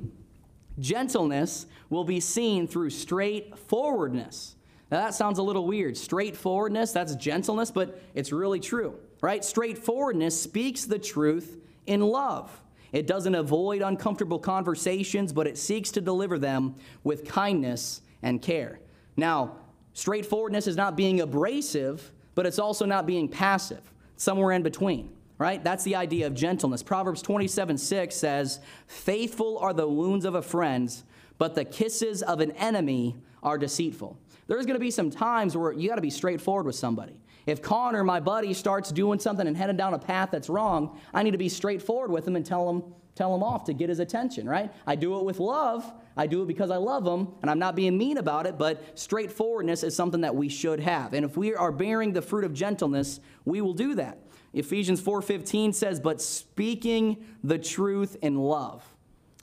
gentleness 0.78 1.66
will 1.88 2.04
be 2.04 2.20
seen 2.20 2.66
through 2.66 2.90
straightforwardness. 2.90 4.56
Now 4.90 5.00
that 5.00 5.14
sounds 5.14 5.38
a 5.38 5.42
little 5.42 5.66
weird. 5.66 5.96
Straightforwardness, 5.96 6.92
that's 6.92 7.14
gentleness, 7.14 7.70
but 7.70 8.00
it's 8.14 8.32
really 8.32 8.60
true, 8.60 8.98
right? 9.20 9.44
Straightforwardness 9.44 10.40
speaks 10.40 10.84
the 10.84 10.98
truth 10.98 11.58
in 11.86 12.00
love. 12.00 12.60
It 12.92 13.06
doesn't 13.06 13.34
avoid 13.34 13.82
uncomfortable 13.82 14.40
conversations, 14.40 15.32
but 15.32 15.46
it 15.46 15.56
seeks 15.56 15.92
to 15.92 16.00
deliver 16.00 16.38
them 16.38 16.74
with 17.04 17.24
kindness 17.24 18.02
and 18.22 18.42
care. 18.42 18.80
Now, 19.16 19.56
straightforwardness 19.92 20.66
is 20.66 20.76
not 20.76 20.96
being 20.96 21.20
abrasive, 21.20 22.10
but 22.34 22.46
it's 22.46 22.58
also 22.58 22.84
not 22.84 23.06
being 23.06 23.28
passive, 23.28 23.92
somewhere 24.20 24.52
in 24.52 24.62
between, 24.62 25.10
right? 25.38 25.64
That's 25.64 25.82
the 25.82 25.96
idea 25.96 26.26
of 26.26 26.34
gentleness. 26.34 26.82
Proverbs 26.82 27.22
27 27.22 27.78
6 27.78 28.14
says, 28.14 28.60
Faithful 28.86 29.58
are 29.58 29.72
the 29.72 29.88
wounds 29.88 30.26
of 30.26 30.34
a 30.34 30.42
friend, 30.42 30.94
but 31.38 31.54
the 31.54 31.64
kisses 31.64 32.22
of 32.22 32.40
an 32.40 32.50
enemy 32.52 33.16
are 33.42 33.56
deceitful. 33.56 34.18
There's 34.46 34.66
to 34.66 34.78
be 34.78 34.90
some 34.90 35.10
times 35.10 35.56
where 35.56 35.72
you 35.72 35.88
got 35.88 35.94
to 35.94 36.02
be 36.02 36.10
straightforward 36.10 36.66
with 36.66 36.74
somebody. 36.74 37.18
If 37.46 37.62
Connor, 37.62 38.04
my 38.04 38.20
buddy, 38.20 38.52
starts 38.52 38.92
doing 38.92 39.18
something 39.18 39.46
and 39.46 39.56
heading 39.56 39.78
down 39.78 39.94
a 39.94 39.98
path 39.98 40.28
that's 40.30 40.50
wrong, 40.50 41.00
I 41.14 41.22
need 41.22 41.30
to 41.30 41.38
be 41.38 41.48
straightforward 41.48 42.10
with 42.10 42.28
him 42.28 42.36
and 42.36 42.44
tell 42.44 42.68
him, 42.68 42.84
tell 43.14 43.34
him 43.34 43.42
off 43.42 43.64
to 43.64 43.72
get 43.72 43.88
his 43.88 44.00
attention, 44.00 44.46
right? 44.46 44.70
I 44.86 44.96
do 44.96 45.18
it 45.18 45.24
with 45.24 45.38
love. 45.38 45.90
I 46.16 46.26
do 46.26 46.42
it 46.42 46.46
because 46.46 46.70
I 46.70 46.76
love 46.76 47.04
them, 47.04 47.34
and 47.42 47.50
I'm 47.50 47.58
not 47.58 47.76
being 47.76 47.96
mean 47.96 48.18
about 48.18 48.46
it, 48.46 48.58
but 48.58 48.98
straightforwardness 48.98 49.82
is 49.82 49.94
something 49.94 50.22
that 50.22 50.34
we 50.34 50.48
should 50.48 50.80
have. 50.80 51.14
And 51.14 51.24
if 51.24 51.36
we 51.36 51.54
are 51.54 51.72
bearing 51.72 52.12
the 52.12 52.22
fruit 52.22 52.44
of 52.44 52.52
gentleness, 52.52 53.20
we 53.44 53.60
will 53.60 53.74
do 53.74 53.94
that. 53.94 54.18
Ephesians 54.52 55.00
4:15 55.00 55.72
says, 55.72 56.00
"But 56.00 56.20
speaking 56.20 57.24
the 57.44 57.58
truth 57.58 58.16
in 58.22 58.36
love." 58.36 58.96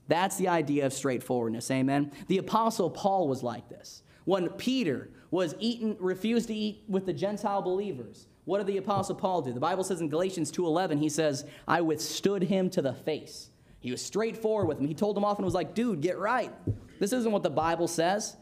That's 0.08 0.38
the 0.38 0.47
idea 0.49 0.86
of 0.86 0.93
straightforwardness. 0.93 1.69
Amen. 1.71 2.12
The 2.27 2.38
apostle 2.38 2.89
Paul 2.89 3.27
was 3.27 3.43
like 3.43 3.69
this. 3.69 4.03
When 4.25 4.49
Peter 4.49 5.10
was 5.32 5.56
eaten, 5.60 5.95
refused 5.99 6.47
to 6.47 6.53
eat 6.53 6.84
with 6.88 7.06
the 7.06 7.13
Gentile 7.13 7.62
believers. 7.62 8.27
What 8.45 8.60
did 8.60 8.67
the 8.67 8.77
Apostle 8.77 9.15
Paul 9.15 9.41
do? 9.41 9.51
The 9.51 9.60
Bible 9.60 9.84
says 9.84 9.99
in 9.99 10.08
Galatians 10.08 10.51
2.11, 10.51 10.99
he 10.99 11.10
says, 11.10 11.43
I 11.67 11.82
withstood 11.82 12.43
him 12.43 12.69
to 12.69 12.82
the 12.82 12.93
face. 12.93 13.49
He 13.88 13.91
was 13.91 14.02
straightforward 14.02 14.67
with 14.67 14.80
him. 14.80 14.86
He 14.86 14.93
told 14.93 15.17
him 15.17 15.23
off 15.23 15.38
and 15.38 15.45
was 15.45 15.54
like, 15.54 15.73
dude, 15.73 16.02
get 16.02 16.17
right. 16.17 16.52
This 17.00 17.13
isn't 17.13 17.32
what 17.32 17.41
the 17.41 17.50
Bible 17.50 17.88
says. 17.88 18.36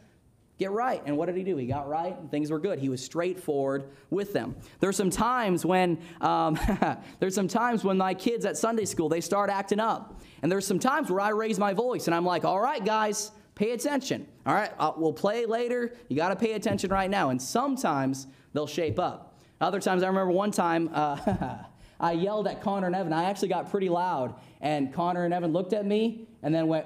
Get 0.57 0.71
right. 0.71 1.03
And 1.05 1.17
what 1.17 1.27
did 1.27 1.35
he 1.35 1.43
do? 1.43 1.55
He 1.55 1.67
got 1.67 1.87
right 1.87 2.17
and 2.17 2.31
things 2.31 2.49
were 2.49 2.57
good. 2.57 2.79
He 2.79 2.89
was 2.89 3.05
straightforward 3.05 3.91
with 4.09 4.33
them. 4.33 4.55
There's 4.79 4.97
some 4.97 5.11
times 5.11 5.63
when 5.63 5.99
um, 6.19 6.57
there's 7.19 7.35
some 7.35 7.47
times 7.47 7.83
when 7.83 7.95
my 7.95 8.15
kids 8.15 8.43
at 8.43 8.57
Sunday 8.57 8.85
school, 8.85 9.07
they 9.07 9.21
start 9.21 9.51
acting 9.51 9.79
up. 9.79 10.19
And 10.41 10.51
there's 10.51 10.65
some 10.65 10.79
times 10.79 11.11
where 11.11 11.21
I 11.21 11.29
raise 11.29 11.59
my 11.59 11.73
voice 11.73 12.07
and 12.07 12.15
I'm 12.15 12.25
like, 12.25 12.43
all 12.43 12.59
right, 12.59 12.83
guys, 12.83 13.29
pay 13.53 13.73
attention. 13.73 14.25
All 14.47 14.55
right, 14.55 14.71
we'll 14.97 15.13
play 15.13 15.45
later. 15.45 15.93
You 16.09 16.15
got 16.15 16.29
to 16.29 16.35
pay 16.35 16.53
attention 16.53 16.89
right 16.89 17.11
now. 17.11 17.29
And 17.29 17.39
sometimes 17.39 18.25
they'll 18.53 18.65
shape 18.65 18.97
up. 18.97 19.37
Other 19.61 19.79
times, 19.79 20.01
I 20.01 20.07
remember 20.07 20.31
one 20.31 20.49
time 20.49 20.89
uh, 20.91 21.57
I 21.99 22.13
yelled 22.13 22.47
at 22.47 22.61
Connor 22.61 22.87
and 22.87 22.95
Evan. 22.95 23.13
I 23.13 23.25
actually 23.25 23.47
got 23.49 23.71
pretty 23.71 23.89
loud, 23.89 24.35
and 24.61 24.93
Connor 24.93 25.25
and 25.25 25.33
Evan 25.33 25.53
looked 25.53 25.73
at 25.73 25.85
me 25.85 26.27
and 26.43 26.53
then 26.53 26.67
went, 26.67 26.85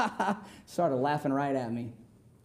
started 0.66 0.96
laughing 0.96 1.32
right 1.32 1.54
at 1.54 1.72
me. 1.72 1.92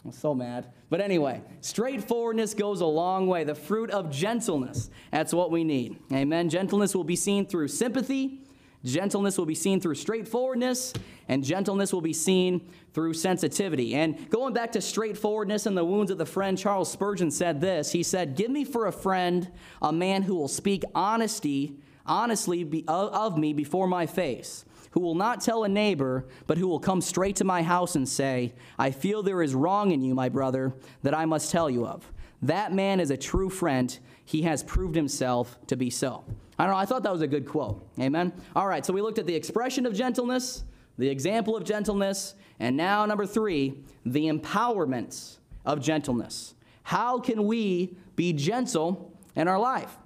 I'm 0.04 0.12
so 0.12 0.36
mad. 0.36 0.68
But 0.90 1.02
anyway, 1.02 1.42
straightforwardness 1.62 2.54
goes 2.54 2.82
a 2.82 2.86
long 2.86 3.26
way. 3.26 3.44
The 3.44 3.56
fruit 3.56 3.90
of 3.90 4.12
gentleness, 4.12 4.92
that's 5.12 5.34
what 5.34 5.50
we 5.50 5.64
need. 5.64 5.98
Amen. 6.14 6.50
Gentleness 6.50 6.96
will 6.96 7.04
be 7.04 7.16
seen 7.16 7.48
through 7.48 7.70
sympathy 7.70 8.45
Gentleness 8.86 9.36
will 9.40 9.48
be 9.48 9.56
seen 9.56 9.82
through 9.82 9.96
straightforwardness, 9.96 10.94
and 11.28 11.44
gentleness 11.44 11.92
will 11.92 12.02
be 12.02 12.14
seen 12.14 12.70
through 12.94 13.16
sensitivity. 13.16 13.96
And 13.96 14.30
going 14.30 14.54
back 14.54 14.72
to 14.74 14.82
straightforwardness 14.82 15.66
and 15.66 15.76
the 15.76 15.84
wounds 15.84 16.12
of 16.12 16.20
the 16.20 16.26
friend, 16.26 16.56
Charles 16.56 16.92
Spurgeon 16.92 17.32
said 17.32 17.60
this. 17.60 17.92
He 17.92 18.04
said, 18.04 18.36
Give 18.36 18.52
me 18.52 18.64
for 18.64 18.86
a 18.86 18.92
friend 18.92 19.52
a 19.82 19.92
man 19.92 20.22
who 20.22 20.36
will 20.36 20.48
speak 20.48 20.84
honesty, 20.94 21.80
honestly 22.06 22.86
of 22.88 23.38
me 23.40 23.54
before 23.54 23.88
my 23.88 24.06
face, 24.06 24.66
who 24.92 25.00
will 25.00 25.16
not 25.16 25.42
tell 25.42 25.64
a 25.64 25.70
neighbor, 25.70 26.28
but 26.46 26.60
who 26.60 26.68
will 26.68 26.80
come 26.80 27.02
straight 27.02 27.38
to 27.38 27.44
my 27.44 27.64
house 27.64 27.96
and 27.96 28.08
say, 28.08 28.54
I 28.78 28.92
feel 28.92 29.24
there 29.24 29.42
is 29.42 29.56
wrong 29.56 29.90
in 29.90 30.04
you, 30.04 30.14
my 30.14 30.30
brother, 30.30 30.76
that 31.02 31.16
I 31.16 31.26
must 31.26 31.52
tell 31.52 31.72
you 31.72 31.88
of. 31.88 32.12
That 32.44 32.72
man 32.72 33.00
is 33.00 33.10
a 33.10 33.18
true 33.18 33.50
friend. 33.50 33.98
He 34.24 34.44
has 34.44 34.62
proved 34.62 34.96
himself 34.96 35.58
to 35.66 35.76
be 35.76 35.90
so. 35.90 36.24
I 36.58 36.64
don't 36.64 36.74
know, 36.74 36.80
I 36.80 36.86
thought 36.86 37.04
that 37.04 37.12
was 37.12 37.22
a 37.22 37.28
good 37.28 37.48
quote. 37.48 37.86
Amen? 38.00 38.32
All 38.56 38.68
right, 38.68 38.86
so 38.86 38.94
we 38.94 39.02
looked 39.02 39.20
at 39.20 39.26
the 39.26 39.36
expression 39.36 39.86
of 39.86 39.94
gentleness, 39.94 40.64
the 40.98 41.10
example 41.10 41.58
of 41.58 41.64
gentleness, 41.64 42.36
and 42.60 42.78
now, 42.78 43.06
number 43.06 43.26
three, 43.26 43.84
the 44.06 44.28
empowerment 44.30 45.38
of 45.66 45.82
gentleness. 45.82 46.56
How 46.84 47.20
can 47.20 47.46
we 47.46 47.98
be 48.16 48.32
gentle 48.32 49.18
in 49.36 49.48
our 49.48 49.60
life? 49.60 49.98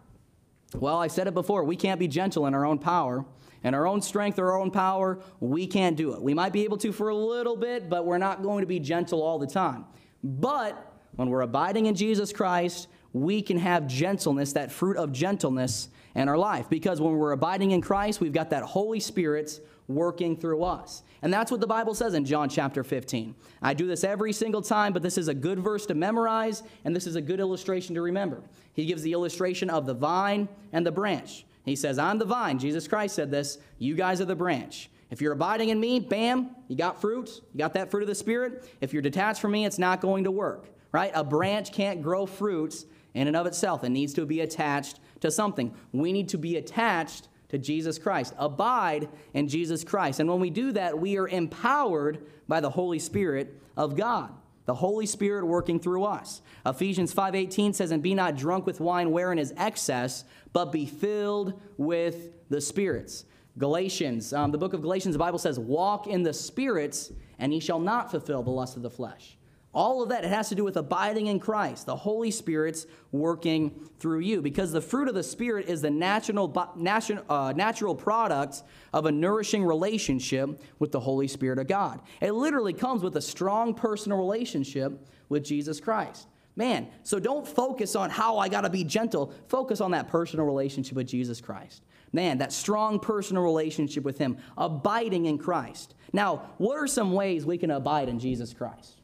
Well, 0.76 0.98
I 0.98 1.08
said 1.08 1.28
it 1.28 1.34
before, 1.34 1.64
we 1.64 1.76
can't 1.76 2.00
be 2.00 2.08
gentle 2.08 2.48
in 2.48 2.54
our 2.54 2.66
own 2.66 2.80
power. 2.80 3.26
In 3.64 3.74
our 3.74 3.86
own 3.86 4.02
strength 4.02 4.40
or 4.40 4.52
our 4.52 4.60
own 4.60 4.72
power, 4.72 5.20
we 5.42 5.68
can't 5.68 5.98
do 5.98 6.14
it. 6.14 6.22
We 6.22 6.34
might 6.34 6.54
be 6.54 6.64
able 6.64 6.78
to 6.78 6.94
for 6.94 7.10
a 7.10 7.16
little 7.16 7.58
bit, 7.58 7.90
but 7.90 8.06
we're 8.06 8.18
not 8.18 8.42
going 8.42 8.62
to 8.62 8.68
be 8.68 8.80
gentle 8.80 9.22
all 9.22 9.38
the 9.38 9.48
time. 9.48 9.86
But 10.24 10.94
when 11.16 11.30
we're 11.30 11.42
abiding 11.42 11.88
in 11.88 11.96
Jesus 11.96 12.32
Christ, 12.32 12.88
we 13.12 13.42
can 13.42 13.58
have 13.58 13.86
gentleness, 13.86 14.54
that 14.54 14.72
fruit 14.72 14.96
of 14.96 15.12
gentleness 15.12 15.90
in 16.16 16.30
our 16.30 16.38
life. 16.38 16.70
Because 16.70 17.02
when 17.02 17.14
we're 17.14 17.32
abiding 17.32 17.72
in 17.72 17.82
Christ, 17.82 18.20
we've 18.22 18.34
got 18.34 18.50
that 18.52 18.64
Holy 18.64 19.00
Spirit 19.00 19.60
working 19.88 20.38
through 20.38 20.64
us. 20.64 21.04
And 21.22 21.34
that's 21.34 21.52
what 21.52 21.60
the 21.60 21.68
Bible 21.68 21.94
says 21.96 22.14
in 22.14 22.24
John 22.24 22.48
chapter 22.48 22.84
15. 22.84 23.36
I 23.62 23.74
do 23.74 23.88
this 23.88 24.04
every 24.04 24.32
single 24.32 24.62
time, 24.62 24.94
but 24.94 25.02
this 25.02 25.18
is 25.18 25.28
a 25.28 25.34
good 25.34 25.60
verse 25.60 25.86
to 25.88 25.96
memorize, 25.96 26.64
and 26.86 26.96
this 26.96 27.08
is 27.08 27.16
a 27.16 27.22
good 27.22 27.40
illustration 27.40 27.96
to 27.96 28.02
remember. 28.02 28.42
He 28.74 28.86
gives 28.86 29.02
the 29.02 29.14
illustration 29.14 29.70
of 29.70 29.86
the 29.86 29.94
vine 29.94 30.48
and 30.72 30.86
the 30.86 30.92
branch. 30.92 31.46
He 31.66 31.76
says, 31.76 32.00
I'm 32.00 32.20
the 32.20 32.26
vine. 32.26 32.60
Jesus 32.60 32.88
Christ 32.88 33.16
said 33.16 33.32
this. 33.32 33.58
You 33.80 33.96
guys 33.96 34.22
are 34.22 34.26
the 34.26 34.36
branch. 34.36 34.90
If 35.12 35.22
you're 35.22 35.34
abiding 35.34 35.70
in 35.70 35.80
me, 35.80 36.00
bam, 36.00 36.56
you 36.68 36.76
got 36.76 37.02
fruit. 37.02 37.42
You 37.54 37.58
got 37.58 37.74
that 37.74 37.90
fruit 37.90 38.04
of 38.04 38.08
the 38.08 38.16
Spirit. 38.16 38.70
If 38.80 38.94
you're 38.94 39.02
detached 39.02 39.42
from 39.42 39.52
me, 39.52 39.66
it's 39.66 39.80
not 39.80 40.02
going 40.02 40.24
to 40.26 40.32
work, 40.32 40.70
right? 40.92 41.12
A 41.16 41.24
branch 41.24 41.74
can't 41.74 42.02
grow 42.02 42.26
fruits 42.26 42.86
in 43.16 43.28
and 43.28 43.36
of 43.36 43.48
itself. 43.48 43.84
It 43.84 43.90
needs 43.90 44.14
to 44.14 44.26
be 44.26 44.42
attached 44.42 45.00
to 45.22 45.32
something. 45.32 45.74
We 45.92 46.12
need 46.12 46.30
to 46.30 46.38
be 46.38 46.58
attached 46.58 47.28
to 47.50 47.58
Jesus 47.58 47.98
Christ. 47.98 48.34
Abide 48.38 49.10
in 49.34 49.48
Jesus 49.48 49.84
Christ. 49.84 50.20
And 50.20 50.30
when 50.30 50.40
we 50.40 50.50
do 50.50 50.72
that, 50.74 51.00
we 51.00 51.18
are 51.18 51.28
empowered 51.28 52.26
by 52.48 52.60
the 52.60 52.70
Holy 52.70 53.00
Spirit 53.00 53.60
of 53.76 53.96
God. 53.96 54.32
The 54.66 54.76
Holy 54.76 55.08
Spirit 55.08 55.46
working 55.46 55.80
through 55.80 56.04
us. 56.04 56.44
Ephesians 56.64 57.12
5:18 57.12 57.74
says, 57.74 57.90
"And 57.90 58.04
be 58.04 58.14
not 58.14 58.36
drunk 58.36 58.68
with 58.68 58.80
wine 58.80 59.12
wherein 59.12 59.40
is 59.40 59.52
excess, 59.58 60.26
but 60.54 60.72
be 60.72 60.86
filled 60.86 61.54
with 61.78 62.30
the 62.50 62.62
spirits." 62.62 63.26
Galatians, 63.58 64.32
um, 64.32 64.52
the 64.52 64.60
book 64.60 64.74
of 64.74 64.84
Galatians, 64.84 65.16
the 65.16 65.20
Bible 65.20 65.40
says, 65.40 65.60
"Walk 65.60 66.06
in 66.06 66.22
the 66.22 66.34
spirits, 66.34 67.12
and 67.40 67.52
ye 67.52 67.60
shall 67.60 67.80
not 67.80 68.12
fulfill 68.12 68.44
the 68.44 68.52
lust 68.52 68.78
of 68.78 68.84
the 68.84 68.92
flesh." 68.92 69.39
All 69.80 70.04
of 70.04 70.10
that, 70.10 70.26
it 70.26 70.28
has 70.28 70.50
to 70.50 70.56
do 70.56 70.66
with 70.66 70.76
abiding 70.76 71.28
in 71.28 71.40
Christ. 71.40 71.86
The 71.86 71.96
Holy 71.96 72.32
Spirit's 72.32 72.86
working 73.14 73.88
through 73.98 74.20
you 74.20 74.42
because 74.42 74.74
the 74.74 74.82
fruit 74.82 75.08
of 75.08 75.16
the 75.16 75.24
Spirit 75.24 75.70
is 75.70 75.82
the 75.82 75.90
natural, 75.90 76.54
natural, 76.76 77.24
uh, 77.30 77.54
natural 77.56 77.96
product 77.96 78.64
of 78.92 79.06
a 79.06 79.12
nourishing 79.14 79.64
relationship 79.64 80.62
with 80.80 80.92
the 80.92 81.00
Holy 81.00 81.30
Spirit 81.30 81.60
of 81.60 81.68
God. 81.68 82.02
It 82.20 82.34
literally 82.34 82.74
comes 82.74 83.04
with 83.04 83.16
a 83.16 83.22
strong 83.22 83.74
personal 83.74 84.18
relationship 84.18 85.08
with 85.30 85.46
Jesus 85.46 85.80
Christ. 85.80 86.28
Man, 86.58 86.90
so 87.04 87.18
don't 87.18 87.48
focus 87.48 87.96
on 87.96 88.10
how 88.10 88.38
I 88.38 88.50
got 88.50 88.62
to 88.62 88.70
be 88.70 88.84
gentle. 88.84 89.34
Focus 89.48 89.80
on 89.80 89.92
that 89.92 90.10
personal 90.10 90.46
relationship 90.46 90.98
with 90.98 91.08
Jesus 91.08 91.40
Christ. 91.40 91.84
Man, 92.12 92.40
that 92.40 92.52
strong 92.52 93.00
personal 93.00 93.44
relationship 93.44 94.04
with 94.04 94.18
Him, 94.18 94.40
abiding 94.58 95.26
in 95.26 95.38
Christ. 95.38 95.96
Now, 96.12 96.50
what 96.58 96.76
are 96.76 96.88
some 96.88 97.14
ways 97.14 97.46
we 97.46 97.58
can 97.58 97.72
abide 97.72 98.10
in 98.10 98.20
Jesus 98.20 98.54
Christ? 98.54 98.99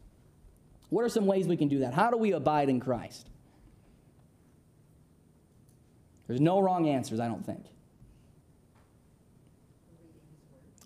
What 0.96 1.04
are 1.04 1.10
some 1.10 1.26
ways 1.26 1.46
we 1.46 1.58
can 1.58 1.68
do 1.68 1.80
that? 1.80 1.94
How 1.94 2.10
do 2.10 2.16
we 2.16 2.32
abide 2.32 2.70
in 2.70 2.80
Christ? 2.80 3.28
There's 6.26 6.40
no 6.40 6.62
wrong 6.62 6.88
answers, 6.88 7.20
I 7.20 7.28
don't 7.28 7.46
think. 7.46 7.66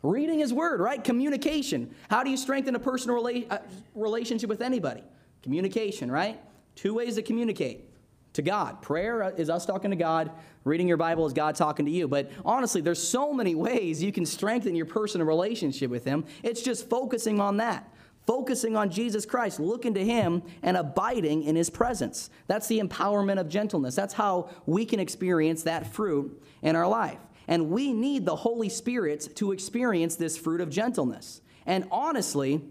Reading 0.02 0.40
his 0.40 0.52
word, 0.52 0.80
right? 0.80 1.04
Communication. 1.04 1.94
How 2.10 2.24
do 2.24 2.32
you 2.32 2.38
strengthen 2.38 2.74
a 2.74 2.80
personal 2.80 3.22
rela- 3.22 3.46
uh, 3.52 3.60
relationship 3.94 4.50
with 4.50 4.64
anybody? 4.64 5.04
Communication, 5.44 6.12
right? 6.12 6.40
Two 6.74 6.96
ways 6.96 7.14
to 7.14 7.22
communicate 7.22 7.86
to 8.34 8.42
God. 8.42 8.82
Prayer 8.82 9.32
is 9.38 9.48
us 9.48 9.64
talking 9.64 9.92
to 9.92 9.96
God. 9.96 10.32
Reading 10.64 10.88
your 10.88 10.98
Bible 10.98 11.28
is 11.28 11.34
God 11.34 11.56
talking 11.56 11.86
to 11.86 11.92
you. 11.92 12.08
But 12.08 12.32
honestly, 12.44 12.82
there's 12.82 13.08
so 13.08 13.32
many 13.32 13.54
ways 13.54 14.02
you 14.02 14.12
can 14.12 14.26
strengthen 14.26 14.76
your 14.76 14.88
personal 14.88 15.28
relationship 15.28 15.92
with 15.92 16.04
Him. 16.04 16.26
It's 16.42 16.64
just 16.64 16.90
focusing 16.90 17.40
on 17.40 17.58
that. 17.58 17.94
Focusing 18.26 18.76
on 18.76 18.92
Jesus 18.92 19.26
Christ, 19.26 19.60
looking 19.60 19.94
to 19.96 20.06
Him, 20.06 20.44
and 20.62 20.78
abiding 20.78 21.44
in 21.44 21.56
His 21.56 21.70
presence. 21.70 22.30
That's 22.48 22.68
the 22.68 22.80
empowerment 22.80 23.40
of 23.40 23.50
gentleness. 23.50 23.96
That's 23.96 24.14
how 24.14 24.50
we 24.66 24.86
can 24.86 25.00
experience 25.00 25.64
that 25.64 25.92
fruit 25.92 26.42
in 26.62 26.76
our 26.76 26.88
life. 26.88 27.20
And 27.48 27.72
we 27.72 27.94
need 27.94 28.26
the 28.26 28.36
Holy 28.36 28.70
Spirit 28.70 29.36
to 29.38 29.52
experience 29.52 30.16
this 30.16 30.38
fruit 30.38 30.62
of 30.62 30.70
gentleness. 30.70 31.42
And 31.66 31.88
honestly, 31.92 32.62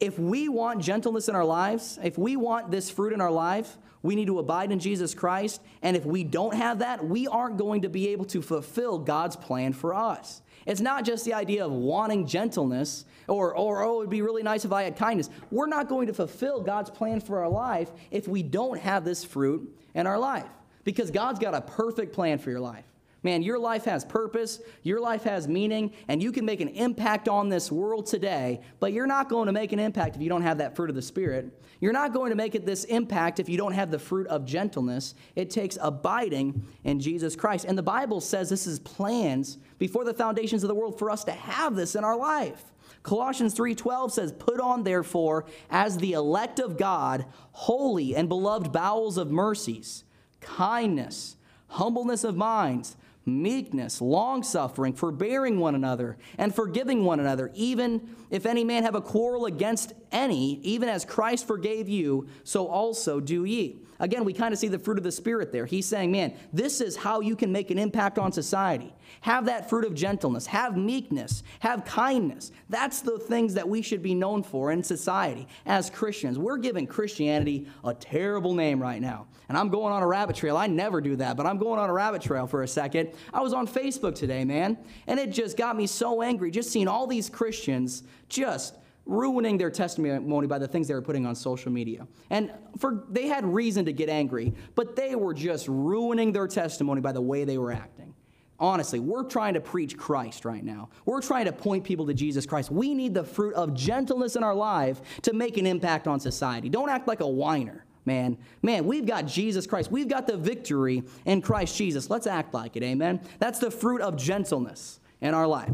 if 0.00 0.18
we 0.18 0.48
want 0.48 0.82
gentleness 0.82 1.28
in 1.28 1.34
our 1.34 1.44
lives, 1.44 1.98
if 2.02 2.16
we 2.16 2.36
want 2.36 2.70
this 2.70 2.88
fruit 2.88 3.12
in 3.12 3.20
our 3.20 3.30
life, 3.30 3.76
we 4.02 4.14
need 4.14 4.26
to 4.26 4.38
abide 4.38 4.70
in 4.70 4.78
Jesus 4.78 5.14
Christ. 5.14 5.60
And 5.82 5.96
if 5.96 6.06
we 6.06 6.24
don't 6.24 6.54
have 6.54 6.78
that, 6.78 7.04
we 7.04 7.26
aren't 7.26 7.56
going 7.56 7.82
to 7.82 7.88
be 7.88 8.08
able 8.08 8.24
to 8.26 8.40
fulfill 8.40 8.98
God's 8.98 9.36
plan 9.36 9.72
for 9.72 9.92
us. 9.92 10.40
It's 10.68 10.82
not 10.82 11.06
just 11.06 11.24
the 11.24 11.32
idea 11.32 11.64
of 11.64 11.72
wanting 11.72 12.26
gentleness 12.26 13.06
or, 13.26 13.56
or, 13.56 13.82
oh, 13.82 13.96
it 13.96 13.98
would 14.00 14.10
be 14.10 14.20
really 14.20 14.42
nice 14.42 14.66
if 14.66 14.72
I 14.72 14.82
had 14.82 14.96
kindness. 14.96 15.30
We're 15.50 15.66
not 15.66 15.88
going 15.88 16.06
to 16.08 16.12
fulfill 16.12 16.60
God's 16.60 16.90
plan 16.90 17.20
for 17.20 17.40
our 17.40 17.48
life 17.48 17.90
if 18.10 18.28
we 18.28 18.42
don't 18.42 18.78
have 18.78 19.02
this 19.02 19.24
fruit 19.24 19.74
in 19.94 20.06
our 20.06 20.18
life 20.18 20.46
because 20.84 21.10
God's 21.10 21.38
got 21.38 21.54
a 21.54 21.62
perfect 21.62 22.12
plan 22.12 22.38
for 22.38 22.50
your 22.50 22.60
life. 22.60 22.84
Man, 23.22 23.42
your 23.42 23.58
life 23.58 23.84
has 23.86 24.04
purpose, 24.04 24.60
your 24.82 25.00
life 25.00 25.24
has 25.24 25.48
meaning, 25.48 25.92
and 26.06 26.22
you 26.22 26.30
can 26.30 26.44
make 26.44 26.60
an 26.60 26.68
impact 26.68 27.28
on 27.28 27.48
this 27.48 27.72
world 27.72 28.06
today, 28.06 28.60
but 28.78 28.92
you're 28.92 29.06
not 29.08 29.28
going 29.28 29.46
to 29.46 29.52
make 29.52 29.72
an 29.72 29.80
impact 29.80 30.16
if 30.16 30.22
you 30.22 30.28
don't 30.28 30.42
have 30.42 30.58
that 30.58 30.76
fruit 30.76 30.88
of 30.88 30.94
the 30.94 31.02
Spirit. 31.02 31.50
You're 31.80 31.92
not 31.92 32.12
going 32.12 32.30
to 32.30 32.36
make 32.36 32.54
it 32.54 32.66
this 32.66 32.84
impact 32.84 33.40
if 33.40 33.48
you 33.48 33.56
don't 33.56 33.72
have 33.72 33.90
the 33.90 33.98
fruit 33.98 34.26
of 34.28 34.44
gentleness. 34.44 35.14
It 35.34 35.50
takes 35.50 35.78
abiding 35.80 36.66
in 36.84 37.00
Jesus 37.00 37.36
Christ. 37.36 37.64
And 37.64 37.78
the 37.78 37.82
Bible 37.82 38.20
says 38.20 38.50
this 38.50 38.66
is 38.66 38.78
plans 38.78 39.58
before 39.78 40.04
the 40.04 40.14
foundations 40.14 40.62
of 40.62 40.68
the 40.68 40.74
world 40.74 40.98
for 40.98 41.10
us 41.10 41.24
to 41.24 41.32
have 41.32 41.76
this 41.76 41.94
in 41.94 42.04
our 42.04 42.16
life. 42.16 42.72
Colossians 43.02 43.54
3:12 43.54 44.12
says, 44.12 44.32
"Put 44.32 44.60
on 44.60 44.82
therefore 44.82 45.44
as 45.70 45.98
the 45.98 46.12
elect 46.12 46.58
of 46.58 46.76
God, 46.76 47.26
holy 47.52 48.14
and 48.14 48.28
beloved 48.28 48.72
bowels 48.72 49.16
of 49.16 49.30
mercies, 49.30 50.04
kindness, 50.40 51.36
humbleness 51.68 52.24
of 52.24 52.36
minds, 52.36 52.96
meekness, 53.24 54.00
long 54.00 54.42
suffering, 54.42 54.92
forbearing 54.94 55.58
one 55.58 55.74
another, 55.74 56.16
and 56.38 56.54
forgiving 56.54 57.04
one 57.04 57.20
another, 57.20 57.50
even 57.54 58.08
if 58.30 58.46
any 58.46 58.64
man 58.64 58.82
have 58.82 58.94
a 58.94 59.00
quarrel 59.00 59.46
against 59.46 59.92
any, 60.10 60.58
even 60.62 60.88
as 60.88 61.04
Christ 61.04 61.46
forgave 61.46 61.88
you, 61.88 62.26
so 62.42 62.66
also 62.66 63.20
do 63.20 63.44
ye. 63.44 63.78
Again, 64.00 64.24
we 64.24 64.32
kind 64.32 64.52
of 64.52 64.60
see 64.60 64.68
the 64.68 64.78
fruit 64.78 64.98
of 64.98 65.04
the 65.04 65.10
Spirit 65.10 65.50
there. 65.50 65.66
He's 65.66 65.86
saying, 65.86 66.12
man, 66.12 66.34
this 66.52 66.80
is 66.80 66.96
how 66.96 67.20
you 67.20 67.34
can 67.34 67.50
make 67.50 67.70
an 67.70 67.78
impact 67.78 68.18
on 68.18 68.30
society. 68.30 68.94
Have 69.22 69.46
that 69.46 69.68
fruit 69.68 69.84
of 69.84 69.94
gentleness, 69.94 70.46
have 70.46 70.76
meekness, 70.76 71.42
have 71.60 71.84
kindness. 71.84 72.52
That's 72.68 73.00
the 73.00 73.18
things 73.18 73.54
that 73.54 73.68
we 73.68 73.82
should 73.82 74.02
be 74.02 74.14
known 74.14 74.42
for 74.44 74.70
in 74.70 74.82
society 74.84 75.48
as 75.66 75.90
Christians. 75.90 76.38
We're 76.38 76.58
giving 76.58 76.86
Christianity 76.86 77.66
a 77.84 77.92
terrible 77.92 78.54
name 78.54 78.80
right 78.80 79.00
now. 79.00 79.26
And 79.48 79.56
I'm 79.56 79.68
going 79.68 79.92
on 79.92 80.02
a 80.02 80.06
rabbit 80.06 80.36
trail. 80.36 80.56
I 80.56 80.66
never 80.66 81.00
do 81.00 81.16
that, 81.16 81.36
but 81.36 81.46
I'm 81.46 81.58
going 81.58 81.80
on 81.80 81.90
a 81.90 81.92
rabbit 81.92 82.22
trail 82.22 82.46
for 82.46 82.62
a 82.62 82.68
second. 82.68 83.12
I 83.32 83.40
was 83.40 83.52
on 83.52 83.66
Facebook 83.66 84.14
today, 84.14 84.44
man, 84.44 84.78
and 85.06 85.18
it 85.18 85.30
just 85.30 85.56
got 85.56 85.76
me 85.76 85.86
so 85.86 86.22
angry 86.22 86.50
just 86.50 86.70
seeing 86.70 86.86
all 86.86 87.06
these 87.06 87.28
Christians 87.28 88.04
just 88.28 88.76
ruining 89.08 89.56
their 89.56 89.70
testimony 89.70 90.46
by 90.46 90.58
the 90.58 90.68
things 90.68 90.86
they 90.86 90.94
were 90.94 91.02
putting 91.02 91.26
on 91.26 91.34
social 91.34 91.72
media. 91.72 92.06
And 92.30 92.52
for 92.76 93.04
they 93.08 93.26
had 93.26 93.44
reason 93.44 93.86
to 93.86 93.92
get 93.92 94.08
angry, 94.08 94.52
but 94.74 94.94
they 94.94 95.16
were 95.16 95.34
just 95.34 95.66
ruining 95.66 96.30
their 96.30 96.46
testimony 96.46 97.00
by 97.00 97.12
the 97.12 97.22
way 97.22 97.44
they 97.44 97.58
were 97.58 97.72
acting. 97.72 98.14
Honestly, 98.60 98.98
we're 98.98 99.24
trying 99.24 99.54
to 99.54 99.60
preach 99.60 99.96
Christ 99.96 100.44
right 100.44 100.64
now. 100.64 100.90
We're 101.06 101.22
trying 101.22 101.46
to 101.46 101.52
point 101.52 101.84
people 101.84 102.06
to 102.06 102.14
Jesus 102.14 102.44
Christ. 102.44 102.70
We 102.70 102.92
need 102.92 103.14
the 103.14 103.24
fruit 103.24 103.54
of 103.54 103.72
gentleness 103.72 104.36
in 104.36 104.42
our 104.42 104.54
life 104.54 105.00
to 105.22 105.32
make 105.32 105.56
an 105.56 105.66
impact 105.66 106.06
on 106.06 106.20
society. 106.20 106.68
Don't 106.68 106.90
act 106.90 107.08
like 107.08 107.20
a 107.20 107.28
whiner, 107.28 107.86
man. 108.04 108.36
Man, 108.60 108.84
we've 108.84 109.06
got 109.06 109.26
Jesus 109.26 109.66
Christ. 109.66 109.92
We've 109.92 110.08
got 110.08 110.26
the 110.26 110.36
victory 110.36 111.04
in 111.24 111.40
Christ 111.40 111.76
Jesus. 111.76 112.10
Let's 112.10 112.26
act 112.26 112.52
like 112.52 112.76
it, 112.76 112.82
amen? 112.82 113.20
That's 113.38 113.60
the 113.60 113.70
fruit 113.70 114.02
of 114.02 114.16
gentleness 114.16 114.98
in 115.20 115.34
our 115.34 115.46
life. 115.46 115.70